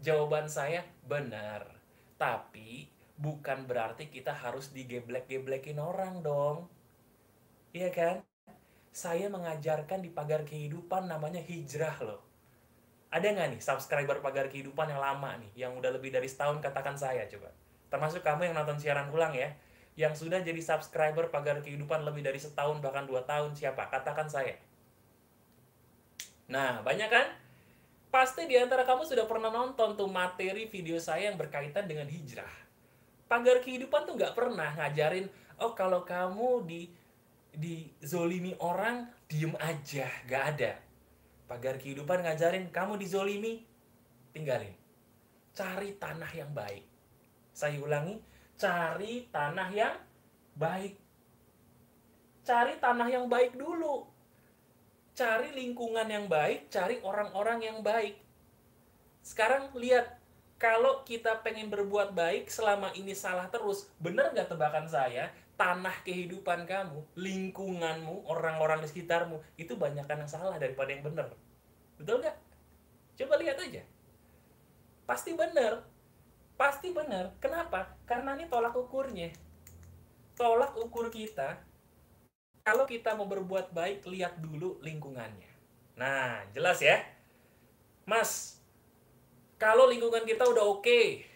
Jawaban 0.00 0.48
saya 0.48 0.88
benar. 1.04 1.68
Tapi 2.16 2.88
bukan 3.20 3.68
berarti 3.68 4.08
kita 4.08 4.32
harus 4.32 4.72
digeblek-geblekin 4.72 5.76
orang 5.76 6.24
dong. 6.24 6.64
Iya 7.76 7.92
kan? 7.92 8.16
saya 8.98 9.30
mengajarkan 9.30 10.02
di 10.02 10.10
pagar 10.10 10.42
kehidupan 10.42 11.06
namanya 11.06 11.38
hijrah 11.38 11.96
loh. 12.02 12.27
Ada 13.08 13.32
nggak 13.32 13.48
nih 13.56 13.60
subscriber 13.64 14.20
pagar 14.20 14.52
kehidupan 14.52 14.92
yang 14.92 15.00
lama 15.00 15.40
nih, 15.40 15.66
yang 15.66 15.72
udah 15.76 15.96
lebih 15.96 16.12
dari 16.12 16.28
setahun 16.28 16.60
katakan 16.60 16.92
saya 16.96 17.24
coba. 17.24 17.48
Termasuk 17.88 18.20
kamu 18.20 18.52
yang 18.52 18.54
nonton 18.56 18.76
siaran 18.76 19.08
ulang 19.08 19.32
ya, 19.32 19.48
yang 19.96 20.12
sudah 20.12 20.44
jadi 20.44 20.60
subscriber 20.60 21.32
pagar 21.32 21.64
kehidupan 21.64 22.04
lebih 22.04 22.20
dari 22.20 22.36
setahun 22.36 22.84
bahkan 22.84 23.08
dua 23.08 23.24
tahun 23.24 23.56
siapa? 23.56 23.88
Katakan 23.88 24.28
saya. 24.28 24.60
Nah, 26.52 26.84
banyak 26.84 27.08
kan? 27.08 27.26
Pasti 28.08 28.48
di 28.48 28.56
antara 28.56 28.84
kamu 28.88 29.04
sudah 29.04 29.28
pernah 29.28 29.52
nonton 29.52 29.96
tuh 29.96 30.08
materi 30.08 30.68
video 30.68 30.96
saya 30.96 31.28
yang 31.28 31.36
berkaitan 31.36 31.84
dengan 31.84 32.08
hijrah. 32.08 32.52
Pagar 33.28 33.60
kehidupan 33.60 34.08
tuh 34.08 34.16
nggak 34.16 34.32
pernah 34.32 34.72
ngajarin, 34.76 35.28
oh 35.60 35.76
kalau 35.76 36.04
kamu 36.04 36.64
di 36.64 36.82
dizolimi 37.58 38.54
orang, 38.62 39.08
diem 39.26 39.52
aja, 39.58 40.06
gak 40.28 40.44
ada. 40.54 40.72
Pagar 41.48 41.80
kehidupan 41.80 42.28
ngajarin 42.28 42.68
kamu 42.68 43.00
dizolimi, 43.00 43.64
tinggalin. 44.36 44.76
Cari 45.56 45.96
tanah 45.96 46.28
yang 46.36 46.52
baik. 46.52 46.84
Saya 47.56 47.80
ulangi, 47.80 48.20
cari 48.60 49.26
tanah 49.32 49.68
yang 49.72 49.96
baik. 50.54 51.00
Cari 52.44 52.76
tanah 52.76 53.08
yang 53.08 53.26
baik 53.32 53.56
dulu. 53.56 54.04
Cari 55.16 55.50
lingkungan 55.56 56.06
yang 56.06 56.28
baik, 56.28 56.68
cari 56.68 57.00
orang-orang 57.00 57.64
yang 57.64 57.80
baik. 57.80 58.20
Sekarang 59.24 59.72
lihat, 59.74 60.20
kalau 60.60 61.02
kita 61.02 61.40
pengen 61.40 61.72
berbuat 61.72 62.12
baik 62.12 62.52
selama 62.52 62.92
ini 62.92 63.16
salah 63.16 63.48
terus, 63.50 63.88
bener 63.98 64.30
nggak 64.36 64.52
tebakan 64.52 64.86
saya? 64.86 65.32
Tanah 65.58 66.06
kehidupan 66.06 66.70
kamu, 66.70 67.02
lingkunganmu, 67.18 68.30
orang-orang 68.30 68.78
di 68.78 68.88
sekitarmu, 68.94 69.42
itu 69.58 69.74
banyakkan 69.74 70.22
yang 70.22 70.30
salah 70.30 70.54
daripada 70.54 70.94
yang 70.94 71.02
benar. 71.02 71.34
Betul 71.98 72.22
nggak? 72.22 72.38
Coba 73.18 73.34
lihat 73.42 73.58
aja. 73.58 73.82
Pasti 75.02 75.34
benar. 75.34 75.82
Pasti 76.54 76.94
benar. 76.94 77.34
Kenapa? 77.42 77.90
Karena 78.06 78.38
ini 78.38 78.46
tolak 78.46 78.78
ukurnya. 78.78 79.34
Tolak 80.38 80.78
ukur 80.78 81.10
kita, 81.10 81.58
kalau 82.62 82.84
kita 82.86 83.16
mau 83.18 83.24
berbuat 83.24 83.74
baik, 83.74 84.06
lihat 84.06 84.38
dulu 84.38 84.78
lingkungannya. 84.84 85.50
Nah, 85.98 86.44
jelas 86.54 86.78
ya. 86.78 87.02
Mas, 88.06 88.62
kalau 89.58 89.90
lingkungan 89.90 90.22
kita 90.22 90.46
udah 90.46 90.62
oke, 90.68 90.86
okay, 90.86 91.26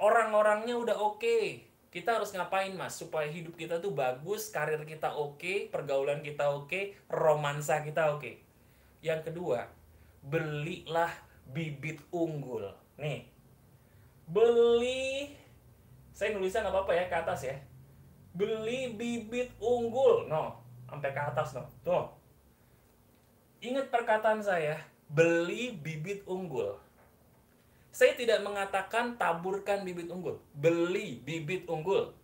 orang-orangnya 0.00 0.74
udah 0.80 0.96
oke, 0.98 1.20
okay, 1.20 1.69
kita 1.90 2.16
harus 2.18 2.30
ngapain 2.30 2.70
mas? 2.78 2.94
Supaya 2.94 3.26
hidup 3.26 3.58
kita 3.58 3.82
tuh 3.82 3.90
bagus 3.90 4.50
karir 4.54 4.78
kita 4.86 5.10
oke 5.14 5.42
okay, 5.42 5.58
pergaulan 5.66 6.22
kita 6.22 6.46
oke 6.50 6.70
okay, 6.70 6.94
romansa 7.10 7.82
kita 7.82 8.14
oke. 8.14 8.22
Okay. 8.22 8.34
yang 9.00 9.24
kedua 9.24 9.66
belilah 10.22 11.10
bibit 11.50 11.98
unggul. 12.14 12.70
Nih. 12.94 13.26
Beli 14.30 15.34
saya 16.14 16.36
nulisnya 16.36 16.68
nggak 16.68 16.74
apa-apa 16.74 16.92
ya 16.94 17.04
ke 17.10 17.16
atas 17.16 17.40
ya. 17.42 17.56
Beli 18.32 18.94
bibit 18.94 19.50
unggul. 19.58 20.30
No 20.30 20.62
sampai 20.90 21.10
ke 21.10 21.22
atas 21.22 21.54
no. 21.54 21.66
Tuh. 21.82 22.06
Ingat 23.60 23.92
perkataan 23.92 24.42
saya 24.42 24.78
beli 25.10 25.74
bibit 25.74 26.22
unggul 26.22 26.78
saya 27.90 28.14
tidak 28.14 28.38
mengatakan 28.46 29.18
taburkan 29.18 29.82
bibit 29.82 30.06
unggul. 30.14 30.38
Beli 30.54 31.18
bibit 31.18 31.66
unggul. 31.66 32.14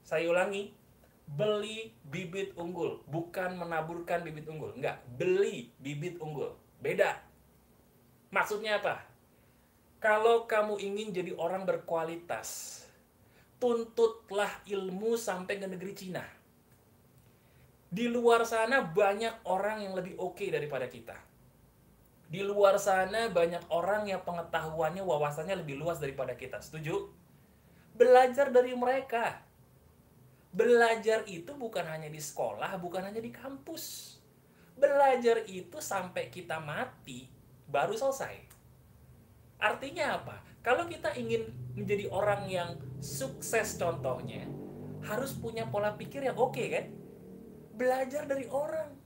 Saya 0.00 0.32
ulangi. 0.32 0.72
Beli 1.28 1.92
bibit 2.08 2.56
unggul. 2.56 3.04
Bukan 3.04 3.60
menaburkan 3.60 4.24
bibit 4.24 4.48
unggul. 4.48 4.72
Enggak. 4.72 5.04
Beli 5.20 5.68
bibit 5.76 6.16
unggul. 6.16 6.56
Beda. 6.80 7.20
Maksudnya 8.32 8.80
apa? 8.80 9.04
Kalau 10.00 10.48
kamu 10.48 10.80
ingin 10.80 11.12
jadi 11.12 11.32
orang 11.36 11.68
berkualitas, 11.68 12.80
tuntutlah 13.60 14.64
ilmu 14.64 15.16
sampai 15.20 15.60
ke 15.60 15.66
negeri 15.68 15.92
Cina. 15.92 16.24
Di 17.86 18.08
luar 18.08 18.44
sana 18.48 18.80
banyak 18.80 19.44
orang 19.48 19.84
yang 19.84 19.94
lebih 19.96 20.16
oke 20.20 20.36
okay 20.36 20.48
daripada 20.52 20.88
kita 20.88 21.35
di 22.26 22.42
luar 22.42 22.74
sana 22.82 23.30
banyak 23.30 23.70
orang 23.70 24.10
yang 24.10 24.22
pengetahuannya, 24.26 25.02
wawasannya 25.02 25.62
lebih 25.62 25.78
luas 25.78 26.02
daripada 26.02 26.34
kita. 26.34 26.58
Setuju? 26.58 27.06
Belajar 27.94 28.50
dari 28.50 28.74
mereka. 28.74 29.46
Belajar 30.50 31.22
itu 31.30 31.54
bukan 31.54 31.86
hanya 31.86 32.10
di 32.10 32.18
sekolah, 32.18 32.80
bukan 32.82 33.06
hanya 33.06 33.22
di 33.22 33.30
kampus. 33.30 34.16
Belajar 34.74 35.46
itu 35.46 35.78
sampai 35.78 36.28
kita 36.28 36.58
mati 36.58 37.30
baru 37.70 37.94
selesai. 37.94 38.34
Artinya 39.62 40.20
apa? 40.20 40.36
Kalau 40.60 40.90
kita 40.90 41.14
ingin 41.14 41.46
menjadi 41.78 42.10
orang 42.10 42.50
yang 42.50 42.74
sukses 42.98 43.78
contohnya, 43.78 44.44
harus 45.06 45.30
punya 45.38 45.70
pola 45.70 45.94
pikir 45.94 46.26
yang 46.26 46.34
oke 46.34 46.58
okay, 46.58 46.66
kan? 46.74 46.86
Belajar 47.76 48.26
dari 48.26 48.50
orang 48.50 49.05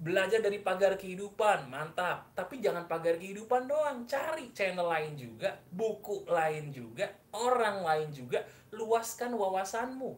belajar 0.00 0.40
dari 0.40 0.64
pagar 0.64 0.96
kehidupan 0.96 1.68
mantap. 1.68 2.32
Tapi 2.32 2.58
jangan 2.64 2.88
pagar 2.88 3.20
kehidupan 3.20 3.68
doang 3.68 4.08
cari 4.08 4.48
channel 4.56 4.88
lain 4.88 5.12
juga 5.14 5.60
buku 5.68 6.24
lain 6.24 6.72
juga 6.72 7.12
orang 7.36 7.84
lain 7.84 8.08
juga 8.08 8.40
luaskan 8.72 9.36
wawasanmu. 9.36 10.10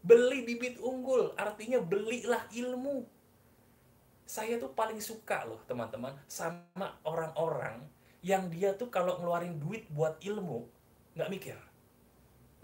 Beli 0.00 0.48
bibit 0.48 0.80
unggul 0.80 1.36
artinya 1.36 1.84
belilah 1.84 2.48
ilmu. 2.48 3.04
Saya 4.24 4.56
tuh 4.56 4.72
paling 4.72 5.04
suka 5.04 5.44
loh 5.44 5.60
teman-teman 5.68 6.16
sama 6.24 6.96
orang-orang 7.04 7.84
yang 8.24 8.48
dia 8.48 8.72
tuh 8.72 8.88
kalau 8.88 9.20
ngeluarin 9.20 9.60
duit 9.60 9.84
buat 9.92 10.16
ilmu 10.24 10.64
nggak 11.12 11.28
mikir. 11.28 11.56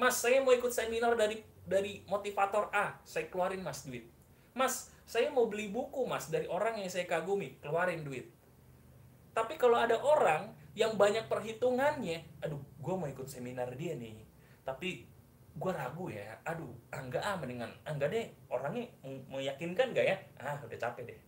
Mas 0.01 0.19
saya 0.19 0.41
mau 0.41 0.57
ikut 0.57 0.73
seminar 0.73 1.15
dari 1.21 1.45
dari 1.69 2.01
motivator 2.09 2.73
A 2.73 2.97
saya 3.05 3.29
keluarin 3.29 3.61
mas 3.61 3.85
duit. 3.85 4.09
Mas 4.57 4.94
saya 5.05 5.29
mau 5.29 5.47
beli 5.47 5.69
buku 5.69 6.09
mas 6.09 6.33
dari 6.33 6.49
orang 6.49 6.81
yang 6.81 6.89
saya 6.89 7.05
kagumi 7.05 7.61
keluarin 7.61 8.03
duit. 8.03 8.33
Tapi 9.37 9.61
kalau 9.61 9.77
ada 9.77 10.01
orang 10.01 10.57
yang 10.73 10.97
banyak 10.97 11.29
perhitungannya 11.29 12.25
aduh 12.41 12.61
gue 12.81 12.95
mau 12.97 13.09
ikut 13.09 13.29
seminar 13.29 13.69
dia 13.77 13.95
nih. 13.95 14.25
Tapi 14.65 15.05
gue 15.55 15.71
ragu 15.71 16.11
ya 16.11 16.41
aduh 16.43 16.73
enggak 16.91 17.21
ah 17.21 17.37
mendingan 17.37 17.71
enggak 17.85 18.09
deh. 18.11 18.27
Orangnya 18.49 18.89
meyakinkan 19.29 19.93
gak 19.93 20.07
ya? 20.09 20.17
Ah 20.41 20.57
udah 20.65 20.79
capek 20.81 21.13
deh. 21.13 21.21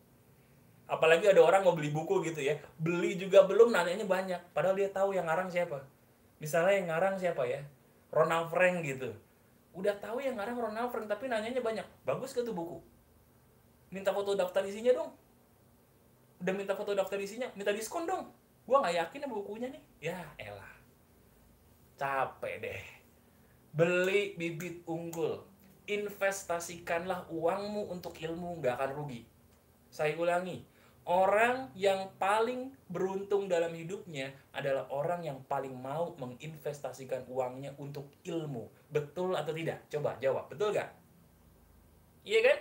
Apalagi 0.86 1.28
ada 1.28 1.42
orang 1.42 1.66
mau 1.66 1.76
beli 1.76 1.92
buku 1.92 2.24
gitu 2.24 2.40
ya. 2.40 2.56
Beli 2.80 3.20
juga 3.20 3.44
belum 3.44 3.74
nanyanya 3.74 4.08
banyak. 4.08 4.40
Padahal 4.56 4.78
dia 4.78 4.88
tahu 4.88 5.12
yang 5.12 5.28
ngarang 5.28 5.52
siapa. 5.52 5.84
Misalnya 6.40 6.74
yang 6.80 6.88
ngarang 6.94 7.16
siapa 7.20 7.42
ya? 7.44 7.60
Ronald 8.08 8.48
Frank 8.48 8.86
gitu. 8.86 9.12
Udah 9.76 9.92
tahu 10.00 10.22
yang 10.22 10.40
ngarang 10.40 10.56
Ronald 10.56 10.88
Frank 10.94 11.10
tapi 11.10 11.28
nanyanya 11.28 11.60
banyak. 11.60 11.84
Bagus 12.06 12.32
ke 12.32 12.40
tuh 12.40 12.54
buku 12.54 12.95
minta 13.96 14.12
foto 14.12 14.36
daftar 14.36 14.60
isinya 14.68 14.92
dong. 14.92 15.10
Udah 16.44 16.52
minta 16.52 16.76
foto 16.76 16.92
daftar 16.92 17.16
isinya 17.16 17.48
minta 17.56 17.72
diskon 17.72 18.04
dong. 18.04 18.28
Gua 18.68 18.84
nggak 18.84 18.96
yakin 19.00 19.24
sama 19.24 19.34
bukunya 19.40 19.72
nih. 19.72 19.82
Ya 20.12 20.20
elah. 20.36 20.74
Capek 21.96 22.54
deh. 22.60 22.84
Beli 23.72 24.36
bibit 24.36 24.84
unggul. 24.84 25.40
Investasikanlah 25.88 27.32
uangmu 27.32 27.88
untuk 27.88 28.20
ilmu 28.20 28.60
nggak 28.60 28.76
akan 28.76 28.90
rugi. 28.92 29.24
Saya 29.88 30.12
ulangi. 30.20 30.60
Orang 31.06 31.70
yang 31.78 32.10
paling 32.18 32.74
beruntung 32.90 33.46
dalam 33.46 33.70
hidupnya 33.70 34.34
adalah 34.50 34.90
orang 34.90 35.22
yang 35.22 35.38
paling 35.46 35.72
mau 35.72 36.18
menginvestasikan 36.18 37.30
uangnya 37.30 37.78
untuk 37.78 38.10
ilmu. 38.26 38.66
Betul 38.90 39.38
atau 39.38 39.54
tidak? 39.54 39.86
Coba 39.86 40.18
jawab. 40.18 40.50
Betul 40.50 40.74
gak 40.74 41.06
iya 42.26 42.42
kan 42.42 42.58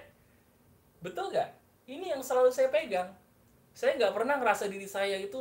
Betul 1.06 1.30
nggak? 1.30 1.52
Ini 1.86 2.18
yang 2.18 2.26
selalu 2.26 2.50
saya 2.50 2.74
pegang. 2.74 3.14
Saya 3.78 3.94
nggak 3.94 4.18
pernah 4.18 4.42
ngerasa 4.42 4.66
diri 4.66 4.90
saya 4.90 5.22
itu 5.22 5.38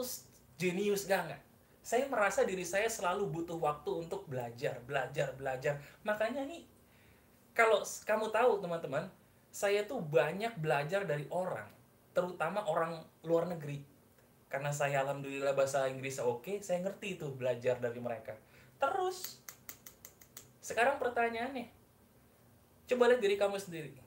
jenius 0.61 1.09
gak 1.09 1.25
nggak. 1.25 1.43
Saya 1.81 2.05
merasa 2.09 2.45
diri 2.45 2.65
saya 2.69 2.89
selalu 2.89 3.33
butuh 3.33 3.57
waktu 3.57 4.05
untuk 4.05 4.29
belajar, 4.29 4.77
belajar, 4.85 5.33
belajar. 5.37 5.81
Makanya 6.05 6.45
nih, 6.45 6.69
kalau 7.57 7.81
kamu 8.05 8.29
tahu 8.29 8.61
teman-teman, 8.61 9.09
saya 9.49 9.85
tuh 9.89 10.01
banyak 10.05 10.53
belajar 10.61 11.05
dari 11.09 11.25
orang, 11.33 11.69
terutama 12.13 12.65
orang 12.69 13.05
luar 13.25 13.49
negeri. 13.49 13.85
Karena 14.49 14.73
saya 14.73 15.05
alhamdulillah 15.05 15.53
bahasa 15.53 15.89
Inggris 15.89 16.21
oke, 16.21 16.61
saya 16.61 16.81
ngerti 16.85 17.21
itu 17.21 17.29
belajar 17.33 17.77
dari 17.81 18.01
mereka. 18.01 18.33
Terus, 18.81 19.41
sekarang 20.65 20.97
pertanyaannya, 20.97 21.69
coba 22.89 23.13
lihat 23.13 23.21
diri 23.21 23.37
kamu 23.37 23.61
sendiri 23.61 24.04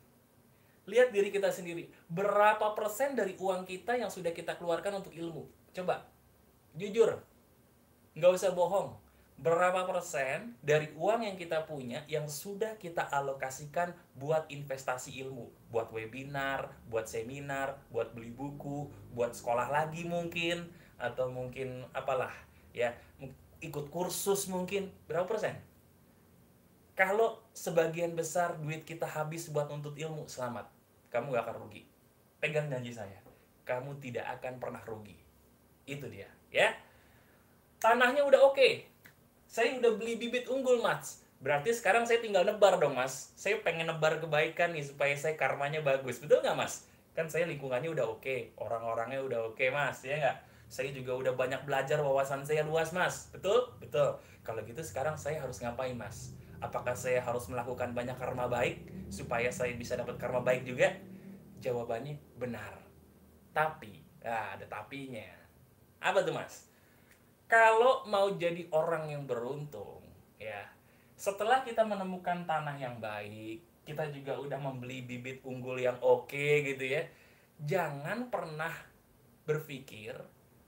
lihat 0.87 1.11
diri 1.11 1.29
kita 1.29 1.51
sendiri. 1.51 1.91
Berapa 2.07 2.71
persen 2.73 3.13
dari 3.13 3.35
uang 3.35 3.67
kita 3.67 3.99
yang 3.99 4.07
sudah 4.07 4.31
kita 4.31 4.55
keluarkan 4.55 5.03
untuk 5.03 5.11
ilmu? 5.13 5.45
Coba, 5.75 6.07
jujur, 6.73 7.19
nggak 8.15 8.31
usah 8.33 8.55
bohong. 8.55 8.95
Berapa 9.37 9.85
persen 9.85 10.57
dari 10.65 10.89
uang 10.97 11.21
yang 11.21 11.37
kita 11.37 11.61
punya 11.69 12.01
yang 12.09 12.25
sudah 12.25 12.73
kita 12.81 13.05
alokasikan 13.05 13.93
buat 14.17 14.49
investasi 14.49 15.13
ilmu? 15.21 15.53
Buat 15.69 15.93
webinar, 15.93 16.73
buat 16.89 17.05
seminar, 17.05 17.77
buat 17.93 18.17
beli 18.17 18.33
buku, 18.33 18.89
buat 19.13 19.37
sekolah 19.37 19.69
lagi 19.69 20.09
mungkin, 20.09 20.65
atau 20.97 21.29
mungkin 21.29 21.85
apalah, 21.93 22.33
ya, 22.73 22.97
ikut 23.61 23.93
kursus 23.93 24.49
mungkin. 24.49 24.89
Berapa 25.05 25.29
persen? 25.29 25.53
Kalau 26.97 27.37
sebagian 27.53 28.17
besar 28.17 28.57
duit 28.57 28.89
kita 28.89 29.05
habis 29.05 29.53
buat 29.53 29.69
untuk 29.69 29.93
ilmu, 29.93 30.25
selamat 30.25 30.76
kamu 31.11 31.35
gak 31.35 31.45
akan 31.47 31.55
rugi. 31.65 31.83
Pegang 32.37 32.69
janji 32.69 32.93
saya, 32.93 33.17
kamu 33.65 33.97
tidak 33.97 34.25
akan 34.39 34.61
pernah 34.61 34.81
rugi. 34.85 35.17
Itu 35.87 36.05
dia, 36.11 36.29
ya. 36.53 36.73
Tanahnya 37.77 38.25
udah 38.25 38.41
oke. 38.45 38.57
Okay. 38.57 38.85
Saya 39.47 39.79
udah 39.79 39.95
beli 39.95 40.19
bibit 40.19 40.51
unggul, 40.51 40.83
Mas. 40.83 41.23
Berarti 41.37 41.69
sekarang 41.71 42.03
saya 42.03 42.19
tinggal 42.19 42.43
nebar 42.43 42.81
dong, 42.81 42.97
Mas. 42.97 43.31
Saya 43.37 43.61
pengen 43.61 43.87
nebar 43.87 44.17
kebaikan 44.17 44.73
nih 44.73 44.83
supaya 44.83 45.13
saya 45.13 45.37
karmanya 45.37 45.85
bagus. 45.85 46.17
Betul 46.17 46.41
nggak, 46.41 46.57
Mas? 46.57 46.89
Kan 47.13 47.29
saya 47.29 47.45
lingkungannya 47.49 47.89
udah 47.93 48.05
oke, 48.05 48.21
okay. 48.21 48.53
orang-orangnya 48.61 49.21
udah 49.21 49.39
oke, 49.53 49.57
okay, 49.57 49.69
Mas. 49.69 50.01
Ya 50.01 50.17
nggak? 50.17 50.37
Saya 50.67 50.91
juga 50.91 51.15
udah 51.15 51.33
banyak 51.37 51.63
belajar 51.63 52.01
wawasan 52.03 52.43
saya 52.43 52.65
luas, 52.65 52.91
Mas. 52.91 53.29
Betul? 53.31 53.71
Betul. 53.79 54.19
Kalau 54.41 54.61
gitu 54.65 54.81
sekarang 54.83 55.15
saya 55.15 55.39
harus 55.39 55.61
ngapain, 55.61 55.95
Mas? 55.95 56.33
Apakah 56.57 56.97
saya 56.97 57.21
harus 57.21 57.45
melakukan 57.47 57.93
banyak 57.93 58.17
karma 58.17 58.49
baik 58.49 59.09
supaya 59.13 59.53
saya 59.53 59.77
bisa 59.77 59.93
dapat 59.93 60.17
karma 60.17 60.41
baik 60.41 60.65
juga? 60.65 60.89
Jawabannya 61.61 62.17
benar. 62.37 62.77
Tapi, 63.53 64.01
nah 64.21 64.57
ada 64.57 64.65
tapinya. 64.65 65.25
Apa 66.01 66.21
tuh 66.25 66.33
mas? 66.33 66.69
Kalau 67.47 68.03
mau 68.09 68.33
jadi 68.35 68.67
orang 68.75 69.07
yang 69.07 69.23
beruntung, 69.23 70.03
ya 70.35 70.67
setelah 71.17 71.65
kita 71.65 71.81
menemukan 71.81 72.45
tanah 72.45 72.77
yang 72.77 73.01
baik, 73.01 73.65
kita 73.87 74.05
juga 74.13 74.37
udah 74.37 74.59
membeli 74.61 75.01
bibit 75.01 75.41
unggul 75.41 75.81
yang 75.81 75.97
oke 76.03 76.45
gitu 76.61 76.85
ya. 76.85 77.01
Jangan 77.57 78.29
pernah 78.29 78.69
berpikir 79.49 80.13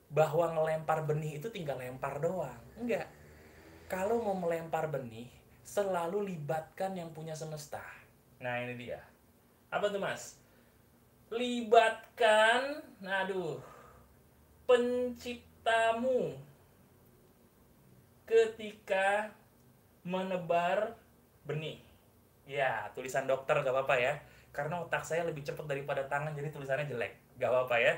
bahwa 0.09 0.49
ngelempar 0.57 1.05
benih 1.05 1.37
itu 1.37 1.53
tinggal 1.53 1.77
lempar 1.77 2.17
doang. 2.17 2.57
Enggak. 2.81 3.05
Kalau 3.85 4.23
mau 4.25 4.33
melempar 4.33 4.89
benih, 4.89 5.29
selalu 5.69 6.33
libatkan 6.33 6.97
yang 6.97 7.13
punya 7.13 7.37
semesta. 7.37 7.85
Nah, 8.41 8.57
ini 8.65 8.73
dia. 8.73 9.05
Apa 9.69 9.93
tuh, 9.93 10.01
Mas? 10.01 10.41
Libatkan, 11.29 12.81
aduh, 13.05 13.61
penciptamu 14.65 16.33
ketika 18.25 19.29
menebar 20.01 20.97
benih. 21.45 21.77
Ya, 22.49 22.89
tulisan 22.97 23.29
dokter 23.29 23.61
gak 23.61 23.69
apa-apa 23.69 23.93
ya. 24.01 24.17
Karena 24.49 24.81
otak 24.81 25.05
saya 25.05 25.21
lebih 25.29 25.45
cepat 25.45 25.69
daripada 25.69 26.01
tangan, 26.09 26.33
jadi 26.33 26.49
tulisannya 26.49 26.89
jelek. 26.89 27.13
Gak 27.37 27.53
apa-apa 27.53 27.77
ya. 27.77 27.93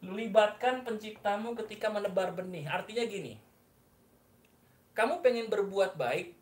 Libatkan 0.00 0.88
penciptamu 0.88 1.52
ketika 1.52 1.92
menebar 1.92 2.32
benih. 2.32 2.64
Artinya 2.64 3.04
gini, 3.04 3.36
kamu 4.94 5.20
pengen 5.20 5.50
berbuat 5.50 5.98
baik, 5.98 6.34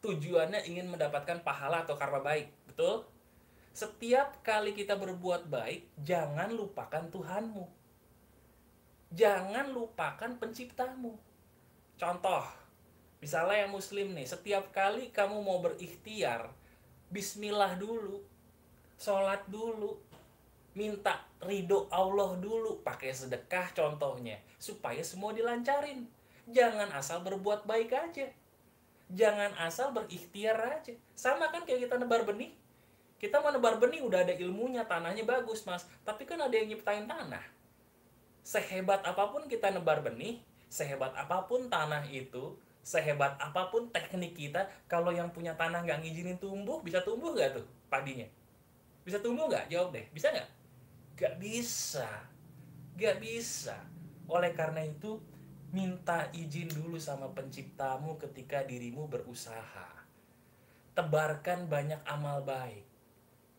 tujuannya 0.00 0.64
ingin 0.66 0.88
mendapatkan 0.88 1.44
pahala 1.44 1.84
atau 1.84 1.94
karma 1.94 2.24
baik. 2.24 2.48
Betul? 2.66 3.04
Setiap 3.76 4.42
kali 4.42 4.74
kita 4.74 4.98
berbuat 4.98 5.46
baik, 5.46 5.86
jangan 6.02 6.50
lupakan 6.50 7.06
Tuhanmu. 7.12 7.64
Jangan 9.14 9.70
lupakan 9.72 10.36
penciptamu. 10.36 11.16
Contoh, 11.94 12.44
Misalnya 13.18 13.66
yang 13.66 13.74
muslim 13.74 14.14
nih, 14.14 14.30
setiap 14.30 14.70
kali 14.70 15.10
kamu 15.10 15.42
mau 15.42 15.58
berikhtiar, 15.58 16.54
bismillah 17.10 17.74
dulu, 17.74 18.22
sholat 18.94 19.42
dulu, 19.50 19.98
minta 20.78 21.26
ridho 21.42 21.90
Allah 21.90 22.38
dulu, 22.38 22.78
pakai 22.86 23.10
sedekah 23.10 23.74
contohnya, 23.74 24.38
supaya 24.62 25.02
semua 25.02 25.34
dilancarin. 25.34 26.06
Jangan 26.48 26.88
asal 26.96 27.20
berbuat 27.20 27.68
baik 27.68 27.92
aja. 27.92 28.26
Jangan 29.08 29.52
asal 29.60 29.92
berikhtiar 29.92 30.56
aja. 30.56 30.92
Sama 31.12 31.52
kan 31.52 31.64
kayak 31.68 31.88
kita 31.88 31.96
nebar 32.00 32.24
benih. 32.24 32.52
Kita 33.18 33.42
mau 33.42 33.50
nebar 33.50 33.82
benih 33.82 34.00
udah 34.04 34.22
ada 34.22 34.34
ilmunya, 34.36 34.86
tanahnya 34.86 35.26
bagus 35.26 35.66
mas. 35.68 35.84
Tapi 36.06 36.24
kan 36.24 36.38
ada 36.38 36.54
yang 36.54 36.70
nyiptain 36.70 37.04
tanah. 37.04 37.42
Sehebat 38.46 39.04
apa 39.04 39.28
pun 39.28 39.44
kita 39.44 39.68
nebar 39.74 40.00
benih, 40.00 40.40
sehebat 40.70 41.12
apa 41.12 41.44
pun 41.44 41.68
tanah 41.68 42.06
itu, 42.08 42.56
sehebat 42.80 43.36
apa 43.36 43.68
pun 43.68 43.92
teknik 43.92 44.32
kita, 44.32 44.64
kalau 44.88 45.12
yang 45.12 45.28
punya 45.34 45.52
tanah 45.52 45.84
nggak 45.84 46.00
ngizinin 46.00 46.38
tumbuh, 46.40 46.80
bisa 46.80 47.04
tumbuh 47.04 47.36
nggak 47.36 47.60
tuh 47.60 47.66
padinya? 47.92 48.24
Bisa 49.04 49.20
tumbuh 49.20 49.50
nggak? 49.50 49.68
Jawab 49.68 49.92
deh. 49.92 50.06
Bisa 50.14 50.32
nggak? 50.32 50.48
Nggak 51.18 51.34
bisa. 51.42 52.08
Nggak 52.96 53.16
bisa. 53.18 53.76
Oleh 54.30 54.52
karena 54.54 54.84
itu, 54.86 55.18
minta 55.72 56.32
izin 56.32 56.68
dulu 56.72 56.96
sama 56.96 57.28
penciptamu 57.32 58.16
ketika 58.16 58.64
dirimu 58.64 59.08
berusaha. 59.08 59.88
Tebarkan 60.96 61.68
banyak 61.68 62.00
amal 62.08 62.42
baik. 62.42 62.84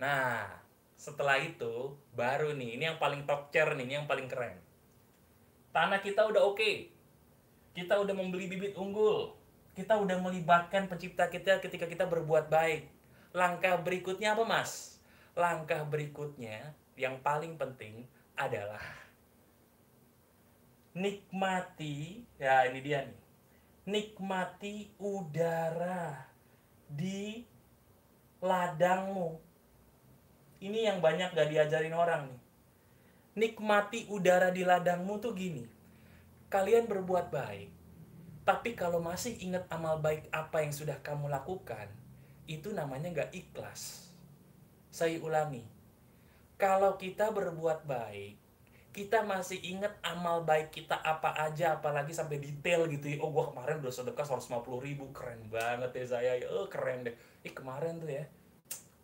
Nah, 0.02 0.48
setelah 1.00 1.40
itu, 1.40 1.96
baru 2.16 2.52
nih, 2.56 2.76
ini 2.76 2.84
yang 2.90 3.00
paling 3.00 3.24
top 3.24 3.54
chair 3.54 3.72
nih, 3.76 3.86
ini 3.88 3.94
yang 4.04 4.08
paling 4.10 4.28
keren. 4.28 4.58
Tanah 5.72 6.04
kita 6.04 6.28
udah 6.28 6.44
oke, 6.44 6.60
okay 6.60 7.00
kita 7.80 7.96
udah 7.96 8.12
membeli 8.12 8.52
bibit 8.52 8.74
unggul, 8.76 9.40
kita 9.78 9.96
udah 9.96 10.20
melibatkan 10.20 10.90
pencipta 10.92 11.30
kita 11.32 11.64
ketika 11.64 11.86
kita 11.88 12.04
berbuat 12.04 12.50
baik. 12.52 12.90
Langkah 13.32 13.80
berikutnya 13.80 14.34
apa, 14.34 14.44
Mas? 14.44 15.00
Langkah 15.38 15.86
berikutnya 15.88 16.74
yang 17.00 17.22
paling 17.24 17.56
penting 17.56 18.04
adalah 18.36 18.82
nikmati, 20.96 22.26
ya 22.40 22.66
ini 22.70 22.80
dia 22.82 23.06
nih. 23.06 23.20
Nikmati 23.90 24.94
udara 25.02 26.30
di 26.86 27.46
ladangmu. 28.42 29.42
Ini 30.60 30.80
yang 30.92 31.00
banyak 31.00 31.34
gak 31.34 31.50
diajarin 31.50 31.96
orang 31.96 32.30
nih. 32.30 32.42
Nikmati 33.40 34.12
udara 34.12 34.52
di 34.52 34.68
ladangmu 34.68 35.18
tuh 35.22 35.34
gini 35.34 35.80
kalian 36.50 36.90
berbuat 36.90 37.30
baik, 37.30 37.70
tapi 38.42 38.74
kalau 38.74 38.98
masih 38.98 39.38
ingat 39.38 39.70
amal 39.70 40.02
baik 40.02 40.26
apa 40.34 40.66
yang 40.66 40.74
sudah 40.74 40.98
kamu 41.06 41.30
lakukan, 41.30 41.86
itu 42.50 42.74
namanya 42.74 43.14
nggak 43.14 43.32
ikhlas. 43.38 44.10
Saya 44.90 45.22
ulangi, 45.22 45.62
kalau 46.58 46.98
kita 46.98 47.30
berbuat 47.30 47.86
baik, 47.86 48.42
kita 48.90 49.22
masih 49.22 49.62
ingat 49.62 49.94
amal 50.02 50.42
baik 50.44 50.74
kita 50.74 50.98
apa 50.98 51.36
aja, 51.38 51.78
apalagi 51.78 52.10
sampai 52.12 52.42
detail 52.42 52.90
gitu 52.90 53.06
ya. 53.06 53.18
Oh, 53.22 53.30
gua 53.30 53.54
kemarin 53.54 53.80
udah 53.80 53.94
sedekah 53.94 54.26
150 54.26 54.66
ribu, 54.82 55.10
keren 55.14 55.40
banget 55.48 55.94
ya 55.94 56.06
saya. 56.06 56.32
Oh, 56.50 56.66
keren 56.66 57.06
deh. 57.06 57.16
Ih, 57.46 57.54
kemarin 57.54 58.02
tuh 58.02 58.10
ya, 58.10 58.26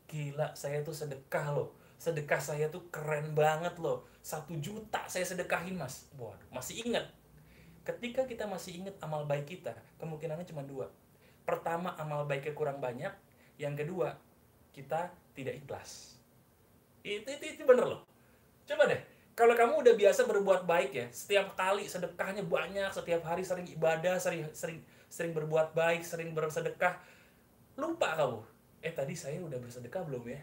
gila, 0.10 0.52
saya 0.58 0.82
tuh 0.82 0.93
sedekah 0.98 1.54
loh. 1.54 1.78
Sedekah 1.95 2.41
saya 2.41 2.67
tuh 2.67 2.89
keren 2.89 3.38
banget 3.38 3.78
loh. 3.78 4.10
Satu 4.26 4.58
juta 4.58 5.06
saya 5.06 5.24
sedekahin, 5.24 5.78
mas. 5.78 6.10
Waduh, 6.17 6.50
masih 6.50 6.82
ingat 6.82 7.06
Ketika 7.86 8.26
kita 8.26 8.50
masih 8.50 8.82
ingat 8.82 8.98
amal 9.06 9.30
baik 9.30 9.45
kita, 9.45 9.78
kemungkinannya 10.02 10.50
cuma 10.50 10.65
dua. 10.65 10.89
Pertama, 11.45 11.93
amal 12.02 12.26
baiknya 12.26 12.58
kurang 12.58 12.82
banyak. 12.82 13.13
Yang 13.62 13.86
kedua, 13.86 14.17
kita 14.74 15.13
tidak 15.38 15.62
ikhlas. 15.62 16.17
Itu, 17.06 17.30
itu, 17.30 17.45
itu 17.45 17.62
bener 17.62 17.86
loh. 17.86 18.02
Coba 18.65 18.89
deh, 18.89 18.98
kalau 19.36 19.52
kamu 19.52 19.84
udah 19.84 19.93
biasa 20.00 20.24
berbuat 20.24 20.63
baik 20.63 20.91
ya, 20.95 21.08
setiap 21.12 21.60
kali 21.60 21.86
sedekahnya 21.91 22.48
banyak, 22.48 22.88
setiap 22.95 23.21
hari 23.28 23.43
sering 23.43 23.67
ibadah, 23.67 24.15
sering 24.15 24.48
sering 24.56 24.80
sering 25.12 25.36
berbuat 25.36 25.76
baik, 25.76 26.08
sering 26.08 26.32
bersedekah, 26.32 26.98
lupa 27.76 28.15
kamu. 28.15 28.39
Eh 28.80 28.95
tadi 28.95 29.13
saya 29.13 29.43
udah 29.43 29.60
bersedekah 29.60 30.02
belum 30.08 30.24
ya? 30.24 30.41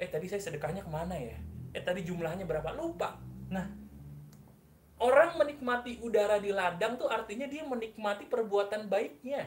Eh 0.00 0.08
tadi 0.08 0.24
saya 0.24 0.40
sedekahnya 0.40 0.82
ke 0.82 0.90
mana 0.90 1.20
ya? 1.20 1.36
Eh 1.76 1.84
tadi 1.84 2.00
jumlahnya 2.00 2.48
berapa? 2.48 2.72
Lupa. 2.72 3.20
Nah, 3.52 3.66
Orang 4.98 5.38
menikmati 5.38 6.02
udara 6.02 6.42
di 6.42 6.50
ladang 6.50 6.98
tuh 6.98 7.06
artinya 7.06 7.46
dia 7.46 7.62
menikmati 7.62 8.26
perbuatan 8.26 8.90
baiknya. 8.90 9.46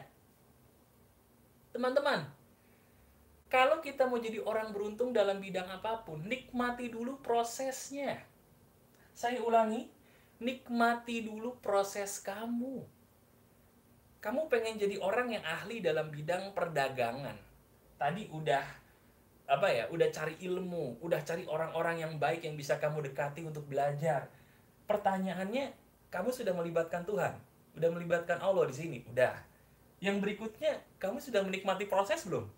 Teman-teman, 1.76 2.24
kalau 3.52 3.84
kita 3.84 4.08
mau 4.08 4.16
jadi 4.16 4.40
orang 4.40 4.72
beruntung 4.72 5.12
dalam 5.12 5.44
bidang 5.44 5.68
apa 5.68 6.08
pun, 6.08 6.24
nikmati 6.24 6.88
dulu 6.88 7.20
prosesnya. 7.20 8.24
Saya 9.12 9.44
ulangi, 9.44 9.92
nikmati 10.42 11.28
dulu 11.28 11.60
proses 11.60 12.18
kamu. 12.24 12.82
Kamu 14.22 14.42
pengen 14.50 14.78
jadi 14.78 15.02
orang 15.02 15.34
yang 15.34 15.44
ahli 15.46 15.82
dalam 15.82 16.10
bidang 16.10 16.54
perdagangan. 16.54 17.38
Tadi 17.98 18.30
udah 18.30 18.66
apa 19.52 19.68
ya, 19.68 19.90
udah 19.92 20.08
cari 20.14 20.38
ilmu, 20.42 21.02
udah 21.04 21.22
cari 21.26 21.44
orang-orang 21.44 22.02
yang 22.02 22.14
baik 22.16 22.46
yang 22.46 22.56
bisa 22.56 22.80
kamu 22.80 23.04
dekati 23.12 23.44
untuk 23.44 23.68
belajar. 23.68 24.30
Pertanyaannya 24.86 25.74
kamu 26.10 26.30
sudah 26.32 26.54
melibatkan 26.56 27.04
Tuhan? 27.04 27.36
Sudah 27.76 27.90
melibatkan 27.92 28.40
Allah 28.40 28.68
di 28.70 28.76
sini? 28.76 28.98
Udah. 29.10 29.36
Yang 30.02 30.18
berikutnya 30.24 30.82
kamu 30.98 31.22
sudah 31.22 31.42
menikmati 31.46 31.86
proses 31.86 32.26
belum? 32.26 32.50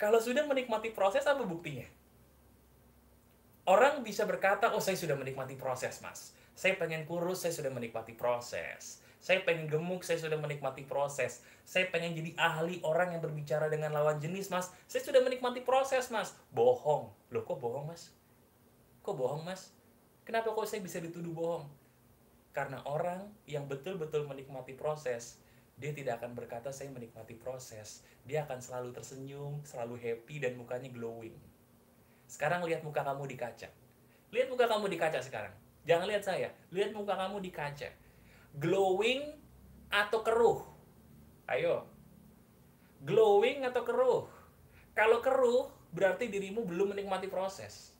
Kalau 0.00 0.18
sudah 0.18 0.42
menikmati 0.50 0.90
proses 0.90 1.22
apa 1.30 1.46
buktinya 1.46 1.86
orang 3.68 4.02
bisa 4.02 4.26
berkata 4.26 4.74
oh 4.74 4.82
saya 4.82 4.98
sudah 4.98 5.14
menikmati 5.14 5.54
proses 5.54 6.02
mas 6.02 6.34
saya 6.52 6.76
pengen 6.76 7.06
kurus 7.08 7.46
saya 7.46 7.54
sudah 7.54 7.72
menikmati 7.72 8.12
proses 8.14 9.02
saya 9.22 9.38
pengen 9.46 9.70
gemuk, 9.70 10.02
saya 10.02 10.18
sudah 10.18 10.34
menikmati 10.34 10.82
proses. 10.82 11.46
Saya 11.62 11.86
pengen 11.94 12.18
jadi 12.18 12.34
ahli 12.34 12.82
orang 12.82 13.14
yang 13.14 13.22
berbicara 13.22 13.70
dengan 13.70 13.94
lawan 13.94 14.18
jenis, 14.18 14.50
mas. 14.50 14.74
Saya 14.90 15.06
sudah 15.06 15.22
menikmati 15.22 15.62
proses, 15.62 16.10
mas. 16.10 16.34
Bohong. 16.50 17.06
Loh, 17.30 17.46
kok 17.46 17.62
bohong, 17.62 17.86
mas? 17.86 18.10
Kok 19.06 19.14
bohong, 19.14 19.46
mas? 19.46 19.70
Kenapa 20.26 20.50
kok 20.50 20.66
saya 20.66 20.82
bisa 20.82 20.98
dituduh 20.98 21.30
bohong? 21.30 21.70
Karena 22.50 22.82
orang 22.82 23.30
yang 23.46 23.70
betul-betul 23.70 24.26
menikmati 24.26 24.74
proses, 24.74 25.38
dia 25.78 25.94
tidak 25.94 26.18
akan 26.18 26.34
berkata 26.34 26.74
saya 26.74 26.90
menikmati 26.90 27.38
proses. 27.38 28.02
Dia 28.26 28.42
akan 28.42 28.58
selalu 28.58 28.90
tersenyum, 28.90 29.62
selalu 29.62 30.02
happy 30.02 30.42
dan 30.42 30.58
mukanya 30.58 30.90
glowing. 30.90 31.38
Sekarang 32.32 32.64
lihat 32.64 32.80
muka 32.80 33.04
kamu 33.04 33.28
di 33.28 33.36
kaca. 33.36 33.68
Lihat 34.32 34.48
muka 34.48 34.64
kamu 34.64 34.88
di 34.88 34.96
kaca 34.96 35.20
sekarang. 35.20 35.52
Jangan 35.84 36.08
lihat 36.08 36.24
saya, 36.24 36.48
lihat 36.72 36.96
muka 36.96 37.12
kamu 37.12 37.44
di 37.44 37.52
kaca. 37.52 37.92
Glowing 38.56 39.36
atau 39.92 40.24
keruh? 40.24 40.64
Ayo. 41.52 41.84
Glowing 43.04 43.68
atau 43.68 43.84
keruh? 43.84 44.24
Kalau 44.96 45.20
keruh, 45.20 45.68
berarti 45.92 46.32
dirimu 46.32 46.64
belum 46.64 46.96
menikmati 46.96 47.28
proses 47.28 47.92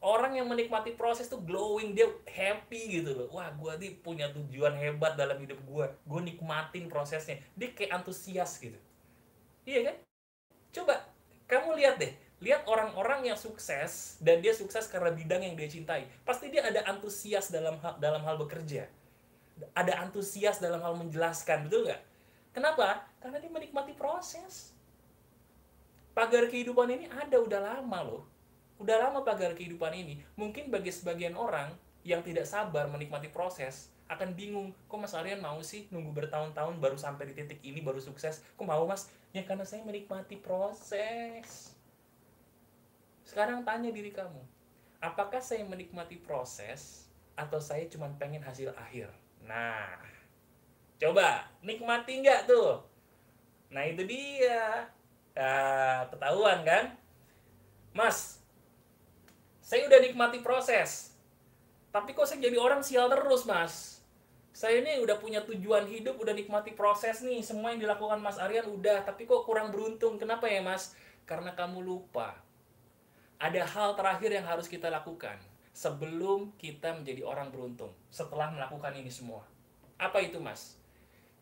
orang 0.00 0.40
yang 0.40 0.48
menikmati 0.48 0.96
proses 0.96 1.28
tuh 1.28 1.44
glowing 1.44 1.92
dia 1.92 2.08
happy 2.24 3.00
gitu 3.00 3.12
loh 3.12 3.28
wah 3.36 3.52
gue 3.52 3.72
nih 3.84 3.92
punya 4.00 4.32
tujuan 4.32 4.72
hebat 4.80 5.14
dalam 5.14 5.36
hidup 5.36 5.60
gue 5.60 5.86
gue 5.92 6.20
nikmatin 6.24 6.88
prosesnya 6.88 7.36
dia 7.52 7.68
kayak 7.76 8.00
antusias 8.00 8.56
gitu 8.56 8.76
iya 9.68 9.92
kan 9.92 9.96
coba 10.72 11.04
kamu 11.44 11.76
lihat 11.76 12.00
deh 12.00 12.12
lihat 12.40 12.64
orang-orang 12.64 13.28
yang 13.32 13.38
sukses 13.38 14.16
dan 14.20 14.40
dia 14.40 14.56
sukses 14.56 14.88
karena 14.88 15.12
bidang 15.12 15.44
yang 15.44 15.54
dia 15.56 15.68
cintai 15.68 16.08
pasti 16.24 16.48
dia 16.48 16.64
ada 16.64 16.84
antusias 16.88 17.52
dalam 17.52 17.76
hal, 17.80 18.00
dalam 18.00 18.24
hal 18.24 18.40
bekerja 18.40 18.88
ada 19.76 19.92
antusias 20.00 20.56
dalam 20.56 20.80
hal 20.80 20.96
menjelaskan 20.96 21.68
betul 21.68 21.84
nggak 21.84 22.00
kenapa 22.56 23.04
karena 23.20 23.36
dia 23.38 23.52
menikmati 23.52 23.92
proses 23.92 24.72
pagar 26.16 26.48
kehidupan 26.48 26.88
ini 26.90 27.06
ada 27.12 27.36
udah 27.36 27.60
lama 27.60 28.00
loh 28.00 28.24
udah 28.80 28.96
lama 28.96 29.20
pagar 29.20 29.52
kehidupan 29.52 29.92
ini. 29.92 30.24
Mungkin 30.40 30.72
bagi 30.72 30.88
sebagian 30.88 31.36
orang 31.36 31.68
yang 32.00 32.24
tidak 32.24 32.48
sabar 32.48 32.88
menikmati 32.88 33.28
proses, 33.28 33.92
akan 34.08 34.32
bingung, 34.32 34.72
kok 34.88 34.98
Mas 34.98 35.12
Aryan 35.12 35.38
mau 35.38 35.60
sih 35.60 35.86
nunggu 35.92 36.10
bertahun-tahun 36.16 36.80
baru 36.80 36.96
sampai 36.96 37.30
di 37.30 37.34
titik 37.36 37.60
ini 37.62 37.84
baru 37.84 38.00
sukses? 38.00 38.40
Kok 38.56 38.66
mau 38.66 38.82
Mas? 38.88 39.12
Ya 39.36 39.44
karena 39.44 39.68
saya 39.68 39.84
menikmati 39.84 40.40
proses. 40.40 41.76
Sekarang 43.30 43.62
tanya 43.62 43.94
diri 43.94 44.10
kamu, 44.10 44.42
apakah 44.98 45.38
saya 45.38 45.62
menikmati 45.62 46.18
proses 46.18 47.06
atau 47.38 47.62
saya 47.62 47.86
cuma 47.86 48.10
pengen 48.18 48.42
hasil 48.42 48.74
akhir? 48.74 49.06
Nah, 49.46 50.02
coba 50.98 51.46
nikmati 51.62 52.26
nggak 52.26 52.50
tuh? 52.50 52.82
Nah 53.70 53.86
itu 53.86 54.02
dia. 54.02 54.90
Nah, 55.38 56.10
ketahuan 56.10 56.66
kan? 56.66 56.98
Mas, 57.94 58.42
saya 59.62 59.86
udah 59.86 60.02
nikmati 60.02 60.42
proses. 60.42 61.14
Tapi 61.94 62.18
kok 62.18 62.26
saya 62.26 62.42
jadi 62.42 62.58
orang 62.58 62.82
sial 62.82 63.06
terus, 63.14 63.46
Mas? 63.46 64.02
Saya 64.50 64.82
ini 64.82 64.98
udah 65.06 65.22
punya 65.22 65.46
tujuan 65.46 65.86
hidup, 65.86 66.18
udah 66.18 66.34
nikmati 66.34 66.74
proses 66.74 67.22
nih. 67.22 67.46
Semua 67.46 67.70
yang 67.70 67.78
dilakukan 67.78 68.18
Mas 68.18 68.42
Aryan 68.42 68.66
udah, 68.66 69.06
tapi 69.06 69.22
kok 69.22 69.46
kurang 69.46 69.70
beruntung. 69.70 70.18
Kenapa 70.18 70.50
ya, 70.50 70.58
Mas? 70.66 70.98
Karena 71.22 71.54
kamu 71.54 71.78
lupa. 71.78 72.49
Ada 73.40 73.64
hal 73.64 73.96
terakhir 73.96 74.30
yang 74.36 74.44
harus 74.44 74.68
kita 74.68 74.92
lakukan 74.92 75.40
sebelum 75.72 76.52
kita 76.60 76.92
menjadi 76.92 77.24
orang 77.24 77.48
beruntung. 77.48 77.90
Setelah 78.12 78.52
melakukan 78.52 78.92
ini 78.92 79.08
semua. 79.08 79.48
Apa 79.96 80.20
itu, 80.20 80.36
Mas? 80.36 80.76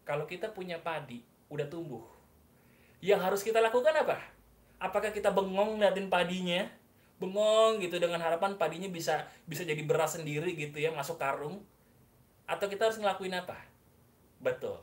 Kalau 0.07 0.25
kita 0.25 0.55
punya 0.55 0.79
padi, 0.79 1.27
udah 1.51 1.67
tumbuh. 1.67 2.07
Yang 3.03 3.21
harus 3.21 3.41
kita 3.43 3.59
lakukan 3.59 3.93
apa? 3.99 4.23
Apakah 4.79 5.11
kita 5.11 5.35
bengong 5.35 5.83
liatin 5.83 6.07
padinya? 6.07 6.71
bengong 7.19 7.83
gitu 7.83 7.99
dengan 7.99 8.23
harapan 8.23 8.55
padinya 8.55 8.87
bisa 8.87 9.27
bisa 9.45 9.67
jadi 9.67 9.83
beras 9.83 10.15
sendiri 10.15 10.55
gitu 10.55 10.79
ya 10.79 10.95
masuk 10.95 11.19
karung 11.19 11.67
atau 12.47 12.67
kita 12.71 12.89
harus 12.89 12.99
ngelakuin 13.03 13.35
apa 13.35 13.59
betul 14.39 14.79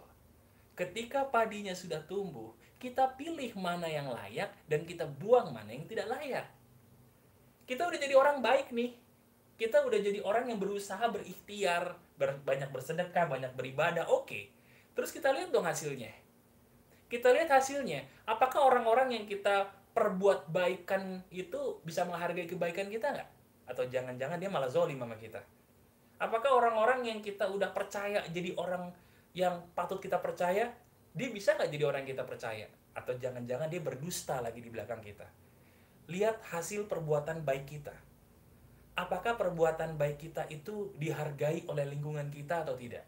ketika 0.75 1.23
padinya 1.32 1.71
sudah 1.71 2.04
tumbuh 2.04 2.51
kita 2.75 3.15
pilih 3.15 3.56
mana 3.56 3.88
yang 3.88 4.12
layak 4.12 4.51
dan 4.67 4.84
kita 4.84 5.08
buang 5.08 5.56
mana 5.56 5.71
yang 5.71 5.88
tidak 5.88 6.12
layak 6.12 6.45
kita 7.65 7.86
udah 7.86 7.99
jadi 7.99 8.15
orang 8.17 8.41
baik 8.41 8.71
nih 8.71 8.93
kita 9.56 9.84
udah 9.86 9.99
jadi 9.99 10.19
orang 10.21 10.51
yang 10.51 10.60
berusaha 10.60 11.01
berikhtiar 11.12 11.97
ber, 12.17 12.39
banyak 12.41 12.69
bersedekah 12.71 13.25
banyak 13.30 13.51
beribadah 13.54 14.10
oke 14.10 14.30
okay. 14.30 14.43
terus 14.97 15.13
kita 15.13 15.34
lihat 15.34 15.54
dong 15.54 15.65
hasilnya 15.65 16.13
kita 17.10 17.30
lihat 17.34 17.49
hasilnya 17.49 18.06
apakah 18.25 18.65
orang-orang 18.65 19.13
yang 19.13 19.25
kita 19.25 19.69
perbuat 19.95 20.51
baikan 20.51 21.23
itu 21.32 21.80
bisa 21.88 22.04
menghargai 22.04 22.43
kebaikan 22.51 22.91
kita 22.91 23.15
nggak? 23.15 23.30
Atau 23.71 23.88
jangan-jangan 23.88 24.36
dia 24.36 24.51
malah 24.51 24.67
zolim 24.67 24.99
sama 24.99 25.15
kita? 25.15 25.39
Apakah 26.19 26.51
orang-orang 26.51 27.08
yang 27.08 27.19
kita 27.23 27.47
udah 27.47 27.71
percaya 27.71 28.19
jadi 28.28 28.51
orang 28.60 28.91
yang 29.32 29.63
patut 29.71 30.04
kita 30.04 30.19
percaya, 30.19 30.75
dia 31.15 31.30
bisa 31.32 31.56
nggak 31.56 31.71
jadi 31.71 31.84
orang 31.88 31.99
yang 32.04 32.19
kita 32.19 32.25
percaya? 32.28 32.67
Atau 32.91 33.15
jangan-jangan 33.15 33.71
dia 33.71 33.80
berdusta 33.80 34.43
lagi 34.43 34.60
di 34.60 34.67
belakang 34.67 34.99
kita? 34.99 35.25
Lihat 36.05 36.41
hasil 36.53 36.85
perbuatan 36.85 37.41
baik 37.41 37.65
kita. 37.65 37.95
Apakah 38.95 39.35
perbuatan 39.35 39.99
baik 39.99 40.21
kita 40.29 40.47
itu 40.47 40.95
dihargai 40.95 41.67
oleh 41.67 41.85
lingkungan 41.89 42.31
kita 42.31 42.63
atau 42.63 42.79
tidak? 42.79 43.03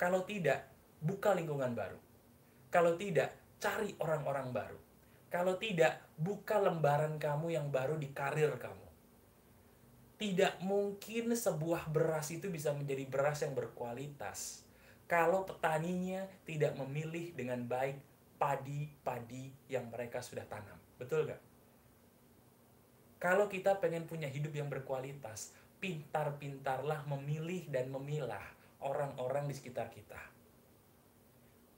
Kalau 0.00 0.24
tidak, 0.24 0.64
buka 1.02 1.36
lingkungan 1.36 1.74
baru. 1.76 2.00
Kalau 2.72 2.96
tidak, 2.96 3.34
cari 3.60 3.92
orang-orang 4.00 4.54
baru 4.54 4.78
kalau 5.28 5.60
tidak, 5.60 6.00
buka 6.16 6.56
lembaran 6.56 7.20
kamu 7.20 7.52
yang 7.52 7.68
baru 7.68 8.00
di 8.00 8.08
karir 8.16 8.56
kamu. 8.56 8.88
Tidak 10.18 10.64
mungkin 10.64 11.36
sebuah 11.36 11.92
beras 11.92 12.32
itu 12.32 12.48
bisa 12.48 12.72
menjadi 12.72 13.04
beras 13.06 13.44
yang 13.44 13.54
berkualitas 13.54 14.66
kalau 15.04 15.44
petaninya 15.46 16.26
tidak 16.42 16.74
memilih 16.80 17.36
dengan 17.36 17.62
baik 17.68 18.00
padi-padi 18.40 19.52
yang 19.68 19.86
mereka 19.92 20.24
sudah 20.24 20.42
tanam. 20.48 20.74
Betul 20.96 21.28
gak? 21.28 21.40
Kalau 23.18 23.50
kita 23.50 23.82
pengen 23.82 24.06
punya 24.06 24.30
hidup 24.30 24.54
yang 24.54 24.70
berkualitas, 24.70 25.50
pintar-pintarlah 25.82 27.02
memilih 27.06 27.66
dan 27.70 27.90
memilah 27.90 28.42
orang-orang 28.78 29.50
di 29.50 29.54
sekitar 29.58 29.90
kita. 29.90 30.18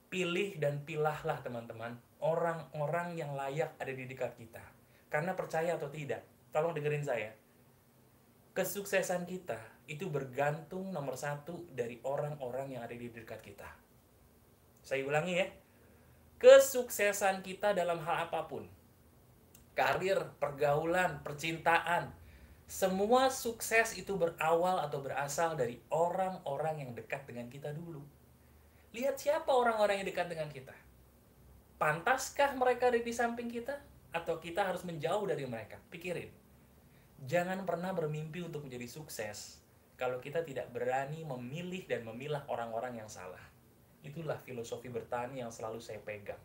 Pilih 0.09 0.61
dan 0.61 0.85
pilahlah 0.85 1.41
teman-teman 1.41 1.97
orang-orang 2.21 3.17
yang 3.17 3.33
layak 3.33 3.73
ada 3.81 3.89
di 3.89 4.05
dekat 4.05 4.37
kita. 4.37 4.61
Karena 5.09 5.33
percaya 5.33 5.75
atau 5.75 5.89
tidak, 5.89 6.23
tolong 6.53 6.77
dengerin 6.77 7.03
saya. 7.03 7.31
Kesuksesan 8.53 9.25
kita 9.25 9.57
itu 9.89 10.07
bergantung 10.07 10.93
nomor 10.93 11.17
satu 11.17 11.67
dari 11.73 11.99
orang-orang 12.05 12.77
yang 12.77 12.81
ada 12.85 12.95
di 12.95 13.09
dekat 13.09 13.41
kita. 13.41 13.67
Saya 14.85 15.03
ulangi 15.03 15.35
ya. 15.41 15.47
Kesuksesan 16.41 17.45
kita 17.45 17.73
dalam 17.73 18.01
hal 18.01 18.29
apa 18.29 18.45
pun. 18.49 18.65
Karir, 19.73 20.19
pergaulan, 20.37 21.23
percintaan. 21.23 22.11
Semua 22.67 23.27
sukses 23.27 23.95
itu 23.99 24.15
berawal 24.15 24.79
atau 24.83 25.03
berasal 25.03 25.59
dari 25.59 25.79
orang-orang 25.91 26.87
yang 26.87 26.91
dekat 26.95 27.27
dengan 27.27 27.51
kita 27.51 27.75
dulu. 27.75 27.99
Lihat 28.91 29.19
siapa 29.19 29.51
orang-orang 29.51 30.03
yang 30.03 30.07
dekat 30.07 30.27
dengan 30.31 30.51
kita 30.51 30.75
Pantaskah 31.81 32.53
mereka 32.61 32.93
ada 32.93 33.01
di 33.01 33.09
samping 33.09 33.49
kita? 33.49 33.73
Atau 34.13 34.37
kita 34.37 34.69
harus 34.69 34.85
menjauh 34.85 35.25
dari 35.25 35.49
mereka? 35.49 35.81
Pikirin. 35.89 36.29
Jangan 37.25 37.65
pernah 37.65 37.89
bermimpi 37.89 38.45
untuk 38.45 38.69
menjadi 38.69 38.85
sukses 38.85 39.57
kalau 39.97 40.21
kita 40.21 40.45
tidak 40.45 40.69
berani 40.69 41.25
memilih 41.25 41.89
dan 41.89 42.05
memilah 42.05 42.45
orang-orang 42.53 43.01
yang 43.01 43.09
salah. 43.09 43.41
Itulah 44.05 44.37
filosofi 44.45 44.93
bertani 44.93 45.41
yang 45.41 45.49
selalu 45.49 45.81
saya 45.81 45.97
pegang. 46.05 46.37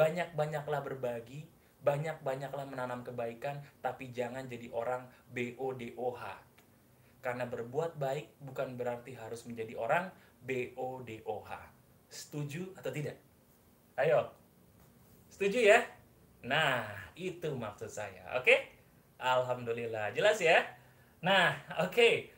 Banyak-banyaklah 0.00 0.88
berbagi, 0.88 1.44
banyak-banyaklah 1.80 2.66
menanam 2.68 3.00
kebaikan, 3.00 3.60
tapi 3.80 4.12
jangan 4.12 4.44
jadi 4.46 4.68
orang 4.72 5.08
BODOH. 5.32 6.22
Karena 7.20 7.44
berbuat 7.44 8.00
baik 8.00 8.40
bukan 8.40 8.76
berarti 8.76 9.16
harus 9.16 9.44
menjadi 9.44 9.76
orang 9.76 10.08
BODOH. 10.44 11.50
Setuju 12.08 12.72
atau 12.76 12.90
tidak? 12.92 13.16
Ayo. 14.00 14.32
Setuju 15.28 15.60
ya? 15.60 15.84
Nah, 16.44 16.88
itu 17.16 17.52
maksud 17.52 17.92
saya. 17.92 18.24
Oke? 18.40 18.72
Alhamdulillah. 19.20 20.16
Jelas 20.16 20.40
ya? 20.40 20.64
Nah, 21.20 21.52
oke. 21.84 22.32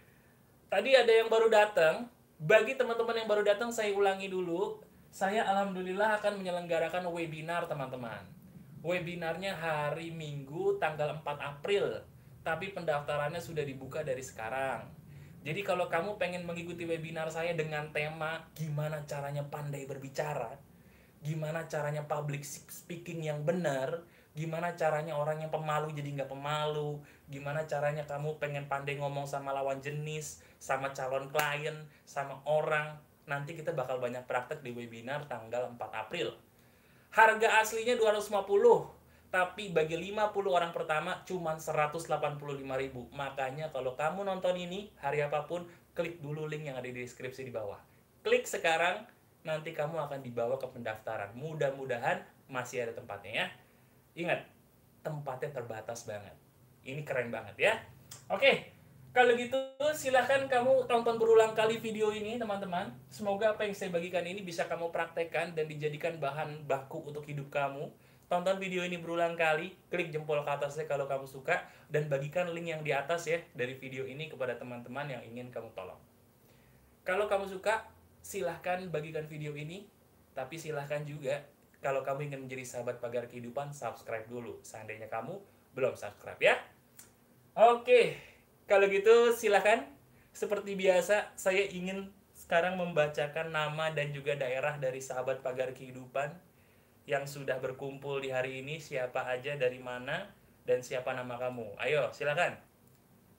Tadi 0.67 0.91
ada 0.99 1.13
yang 1.13 1.31
baru 1.31 1.47
datang. 1.47 2.11
Bagi 2.43 2.75
teman-teman 2.75 3.23
yang 3.23 3.31
baru 3.31 3.47
datang, 3.47 3.71
saya 3.71 3.95
ulangi 3.95 4.27
dulu. 4.27 4.83
Saya 5.15 5.47
alhamdulillah 5.47 6.19
akan 6.19 6.43
menyelenggarakan 6.43 7.07
webinar, 7.07 7.71
teman-teman. 7.71 8.42
Webinarnya 8.83 9.55
hari 9.55 10.11
Minggu 10.11 10.75
tanggal 10.83 11.14
4 11.23 11.23
April. 11.38 12.03
Tapi 12.42 12.75
pendaftarannya 12.75 13.38
sudah 13.38 13.62
dibuka 13.62 14.03
dari 14.03 14.27
sekarang. 14.27 14.90
Jadi 15.47 15.62
kalau 15.62 15.87
kamu 15.87 16.18
pengen 16.18 16.42
mengikuti 16.42 16.83
webinar 16.83 17.31
saya 17.31 17.55
dengan 17.55 17.95
tema 17.95 18.42
gimana 18.59 19.07
caranya 19.07 19.47
pandai 19.47 19.87
berbicara, 19.87 20.59
gimana 21.23 21.71
caranya 21.71 22.11
public 22.11 22.42
speaking 22.47 23.23
yang 23.23 23.47
benar? 23.47 24.03
Gimana 24.35 24.75
caranya 24.75 25.14
orang 25.14 25.47
yang 25.47 25.55
pemalu 25.55 25.95
jadi 25.95 26.18
nggak 26.18 26.31
pemalu? 26.35 26.99
Gimana 27.31 27.62
caranya 27.71 28.03
kamu 28.03 28.42
pengen 28.42 28.66
pandai 28.66 28.99
ngomong 28.99 29.31
sama 29.31 29.55
lawan 29.55 29.79
jenis 29.79 30.42
sama 30.59 30.90
calon 30.90 31.31
klien 31.31 31.87
sama 32.03 32.42
orang? 32.51 32.99
Nanti 33.31 33.55
kita 33.55 33.71
bakal 33.79 34.03
banyak 34.03 34.27
praktek 34.27 34.66
di 34.66 34.75
webinar 34.75 35.31
tanggal 35.31 35.71
4 35.71 35.79
April 35.95 36.35
harga 37.12 37.48
aslinya 37.61 37.94
250 38.01 38.42
tapi 39.33 39.72
bagi 39.72 39.96
50 39.96 40.33
orang 40.48 40.72
pertama 40.77 41.25
cuma 41.25 41.57
185.000 41.57 42.09
makanya 43.12 43.72
kalau 43.72 43.96
kamu 43.96 44.29
nonton 44.29 44.57
ini 44.61 44.92
hari 45.01 45.25
apa 45.25 45.44
pun 45.48 45.64
klik 45.92 46.20
dulu 46.20 46.48
link 46.48 46.68
yang 46.68 46.77
ada 46.77 46.88
di 46.88 47.01
deskripsi 47.01 47.44
di 47.44 47.53
bawah 47.53 47.81
klik 48.25 48.44
sekarang 48.44 49.05
nanti 49.42 49.75
kamu 49.75 49.98
akan 49.98 50.22
dibawa 50.22 50.57
ke 50.59 50.66
pendaftaran. 50.70 51.35
Mudah-mudahan 51.35 52.22
masih 52.46 52.87
ada 52.87 52.94
tempatnya 52.94 53.33
ya. 53.35 53.46
Ingat, 54.14 54.40
tempatnya 55.03 55.51
terbatas 55.51 56.07
banget. 56.07 56.35
Ini 56.87 57.03
keren 57.03 57.31
banget 57.35 57.57
ya. 57.59 57.75
Oke, 58.31 58.70
kalau 59.12 59.37
gitu 59.37 59.61
silahkan 59.92 60.48
kamu 60.48 60.88
tonton 60.88 61.20
berulang 61.20 61.53
kali 61.53 61.77
video 61.77 62.09
ini 62.16 62.40
teman-teman. 62.40 62.88
Semoga 63.12 63.53
apa 63.53 63.68
yang 63.68 63.77
saya 63.77 63.92
bagikan 63.92 64.25
ini 64.25 64.40
bisa 64.40 64.64
kamu 64.64 64.88
praktekkan 64.88 65.53
dan 65.53 65.68
dijadikan 65.68 66.16
bahan 66.16 66.64
baku 66.64 67.05
untuk 67.05 67.29
hidup 67.29 67.53
kamu. 67.53 67.92
Tonton 68.33 68.57
video 68.57 68.81
ini 68.81 68.96
berulang 68.96 69.37
kali, 69.37 69.77
klik 69.92 70.09
jempol 70.09 70.40
ke 70.40 70.48
atasnya 70.48 70.88
kalau 70.88 71.05
kamu 71.05 71.29
suka, 71.29 71.68
dan 71.92 72.09
bagikan 72.09 72.48
link 72.57 72.72
yang 72.72 72.81
di 72.81 72.88
atas 72.88 73.29
ya 73.29 73.44
dari 73.53 73.77
video 73.77 74.09
ini 74.09 74.33
kepada 74.33 74.57
teman-teman 74.57 75.05
yang 75.05 75.20
ingin 75.29 75.53
kamu 75.53 75.68
tolong. 75.77 76.01
Kalau 77.05 77.29
kamu 77.29 77.53
suka, 77.53 77.85
silahkan 78.25 78.81
bagikan 78.88 79.29
video 79.29 79.53
ini, 79.53 79.85
tapi 80.33 80.57
silahkan 80.57 81.05
juga 81.05 81.44
kalau 81.85 82.01
kamu 82.01 82.33
ingin 82.33 82.48
menjadi 82.48 82.64
sahabat 82.64 83.05
pagar 83.05 83.29
kehidupan, 83.29 83.77
subscribe 83.77 84.25
dulu. 84.25 84.57
Seandainya 84.64 85.12
kamu 85.12 85.37
belum 85.77 85.92
subscribe 86.01 86.40
ya. 86.40 86.57
Oke, 87.53 88.32
kalau 88.73 88.89
gitu 88.89 89.37
silahkan. 89.37 89.85
Seperti 90.33 90.73
biasa, 90.73 91.37
saya 91.37 91.69
ingin 91.69 92.09
sekarang 92.33 92.81
membacakan 92.81 93.53
nama 93.53 93.93
dan 93.93 94.17
juga 94.17 94.33
daerah 94.33 94.81
dari 94.81 95.05
sahabat 95.05 95.45
pagar 95.45 95.77
kehidupan 95.77 96.33
yang 97.05 97.29
sudah 97.29 97.61
berkumpul 97.61 98.25
di 98.25 98.33
hari 98.33 98.65
ini. 98.65 98.81
Siapa 98.81 99.29
aja 99.29 99.61
dari 99.61 99.77
mana 99.77 100.25
dan 100.65 100.81
siapa 100.81 101.13
nama 101.13 101.37
kamu. 101.37 101.77
Ayo, 101.85 102.17
silakan. 102.17 102.57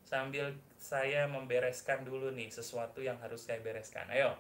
Sambil 0.06 0.54
saya 0.78 1.26
membereskan 1.26 2.06
dulu 2.06 2.30
nih 2.30 2.54
sesuatu 2.54 3.02
yang 3.02 3.18
harus 3.18 3.42
saya 3.42 3.58
bereskan. 3.58 4.06
Ayo. 4.14 4.38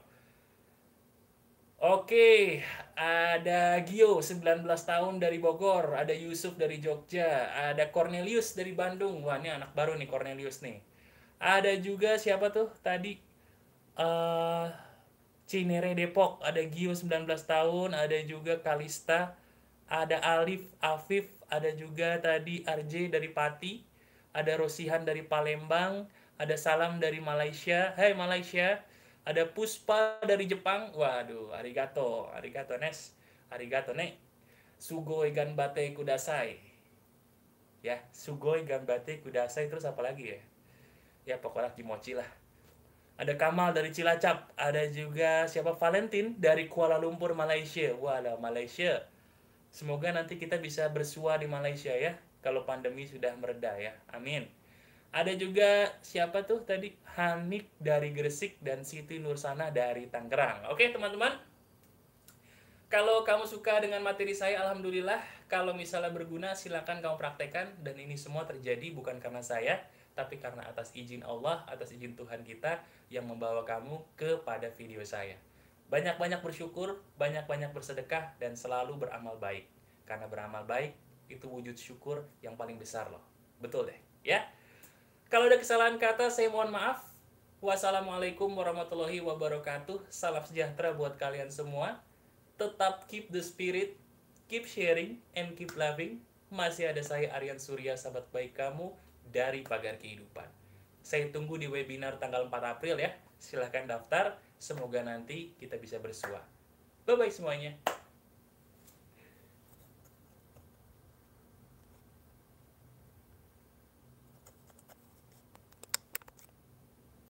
Oke, 1.83 2.63
ada 2.95 3.75
Gio 3.83 4.23
19 4.23 4.63
tahun 4.63 5.19
dari 5.19 5.35
Bogor, 5.35 5.99
ada 5.99 6.15
Yusuf 6.15 6.55
dari 6.55 6.79
Jogja, 6.79 7.51
ada 7.51 7.91
Cornelius 7.91 8.55
dari 8.55 8.71
Bandung. 8.71 9.19
Wah, 9.19 9.35
ini 9.35 9.51
anak 9.51 9.75
baru 9.75 9.99
nih 9.99 10.07
Cornelius 10.07 10.63
nih. 10.63 10.79
Ada 11.43 11.75
juga 11.83 12.15
siapa 12.15 12.55
tuh 12.55 12.71
tadi 12.79 13.19
uh, 13.99 14.71
Cinere 15.43 15.91
Depok, 15.91 16.39
ada 16.39 16.63
Gio 16.63 16.95
19 16.95 17.27
tahun, 17.27 17.91
ada 17.91 18.15
juga 18.23 18.63
Kalista, 18.63 19.35
ada 19.91 20.23
Alif 20.39 20.63
Afif, 20.79 21.35
ada 21.51 21.67
juga 21.75 22.15
tadi 22.23 22.63
RJ 22.63 23.11
dari 23.11 23.27
Pati, 23.27 23.83
ada 24.31 24.55
Rosihan 24.55 25.03
dari 25.03 25.19
Palembang, 25.19 26.07
ada 26.39 26.55
Salam 26.55 27.03
dari 27.03 27.19
Malaysia. 27.19 27.91
Hai 27.99 28.15
hey, 28.15 28.15
Malaysia 28.15 28.79
ada 29.23 29.47
Puspa 29.47 30.19
dari 30.23 30.47
Jepang. 30.47 30.91
Waduh 30.91 31.55
arigato 31.55 32.27
arigato 32.35 32.75
nes. 32.75 33.15
Arigato 33.51 33.95
ne 33.95 34.19
sugoi 34.75 35.31
ganbate 35.31 35.95
kudasai. 35.95 36.59
Ya 37.83 38.03
sugoi 38.11 38.67
ganbate 38.67 39.23
kudasai. 39.23 39.71
Terus 39.71 39.87
apa 39.87 40.03
lagi 40.03 40.35
ya? 40.35 40.39
Ya 41.23 41.35
pokoknya 41.39 41.71
kimochi 41.71 42.19
lah. 42.19 42.27
Ada 43.15 43.39
Kamal 43.39 43.71
dari 43.71 43.93
Cilacap. 43.95 44.51
Ada 44.59 44.89
juga 44.91 45.47
siapa? 45.47 45.77
Valentin 45.77 46.35
dari 46.35 46.67
Kuala 46.67 46.99
Lumpur 46.99 47.31
Malaysia. 47.31 47.95
Walah 47.95 48.35
Malaysia. 48.41 49.07
Semoga 49.71 50.11
nanti 50.11 50.35
kita 50.35 50.59
bisa 50.59 50.89
bersua 50.91 51.39
di 51.39 51.47
Malaysia 51.47 51.95
ya 51.95 52.19
kalau 52.43 52.67
pandemi 52.67 53.07
sudah 53.07 53.31
mereda 53.39 53.71
ya. 53.79 53.95
Amin 54.11 54.62
ada 55.13 55.29
juga 55.37 55.93
siapa 56.01 56.41
tuh 56.43 56.65
tadi 56.65 56.89
Hanik 57.13 57.69
dari 57.77 58.09
Gresik 58.09 58.57
dan 58.57 58.81
Siti 58.81 59.21
Nursana 59.21 59.69
dari 59.69 60.09
Tangerang. 60.09 60.73
Oke 60.73 60.89
teman-teman, 60.89 61.37
kalau 62.93 63.25
kamu 63.25 63.49
suka 63.49 63.81
dengan 63.81 64.05
materi 64.05 64.37
saya, 64.37 64.61
alhamdulillah. 64.61 65.21
Kalau 65.49 65.73
misalnya 65.73 66.13
berguna, 66.13 66.53
silakan 66.53 67.01
kamu 67.01 67.17
praktekkan. 67.17 67.73
Dan 67.81 67.97
ini 67.97 68.13
semua 68.13 68.45
terjadi 68.45 68.93
bukan 68.93 69.17
karena 69.17 69.41
saya, 69.41 69.81
tapi 70.13 70.37
karena 70.37 70.61
atas 70.65 70.93
izin 70.93 71.25
Allah, 71.25 71.65
atas 71.65 71.89
izin 71.89 72.13
Tuhan 72.13 72.45
kita 72.45 72.85
yang 73.09 73.25
membawa 73.25 73.65
kamu 73.65 73.97
kepada 74.13 74.69
video 74.77 75.01
saya. 75.01 75.37
Banyak-banyak 75.89 76.45
bersyukur, 76.45 77.01
banyak-banyak 77.17 77.73
bersedekah, 77.73 78.37
dan 78.37 78.53
selalu 78.53 79.09
beramal 79.09 79.41
baik. 79.41 79.65
Karena 80.05 80.29
beramal 80.29 80.61
baik 80.69 80.93
itu 81.33 81.49
wujud 81.49 81.73
syukur 81.73 82.29
yang 82.45 82.53
paling 82.57 82.77
besar 82.77 83.09
loh. 83.09 83.25
Betul 83.57 83.89
deh, 83.89 83.99
ya. 84.21 84.45
Kalau 85.33 85.49
ada 85.49 85.57
kesalahan 85.57 85.97
kata, 85.97 86.29
saya 86.29 86.45
mohon 86.53 86.69
maaf. 86.69 87.09
Wassalamualaikum 87.57 88.53
warahmatullahi 88.53 89.17
wabarakatuh. 89.17 90.05
Salam 90.05 90.45
sejahtera 90.45 90.93
buat 90.93 91.17
kalian 91.17 91.49
semua. 91.49 92.05
Tetap 92.53 93.09
keep 93.09 93.33
the 93.33 93.41
spirit, 93.41 93.97
keep 94.45 94.69
sharing, 94.69 95.17
and 95.33 95.57
keep 95.57 95.73
loving. 95.73 96.21
Masih 96.53 96.85
ada 96.85 97.01
saya 97.01 97.33
Aryan 97.33 97.57
Surya, 97.57 97.97
sahabat 97.97 98.29
baik 98.29 98.53
kamu 98.53 98.93
dari 99.33 99.65
Pagar 99.65 99.97
Kehidupan. 99.97 100.45
Saya 101.01 101.25
tunggu 101.33 101.57
di 101.57 101.65
webinar 101.65 102.21
tanggal 102.21 102.45
4 102.45 102.77
April 102.77 103.01
ya. 103.01 103.17
Silahkan 103.41 103.89
daftar. 103.89 104.37
Semoga 104.61 105.01
nanti 105.01 105.57
kita 105.57 105.81
bisa 105.81 105.97
bersua. 105.97 106.45
Bye-bye 107.09 107.33
semuanya. 107.33 107.73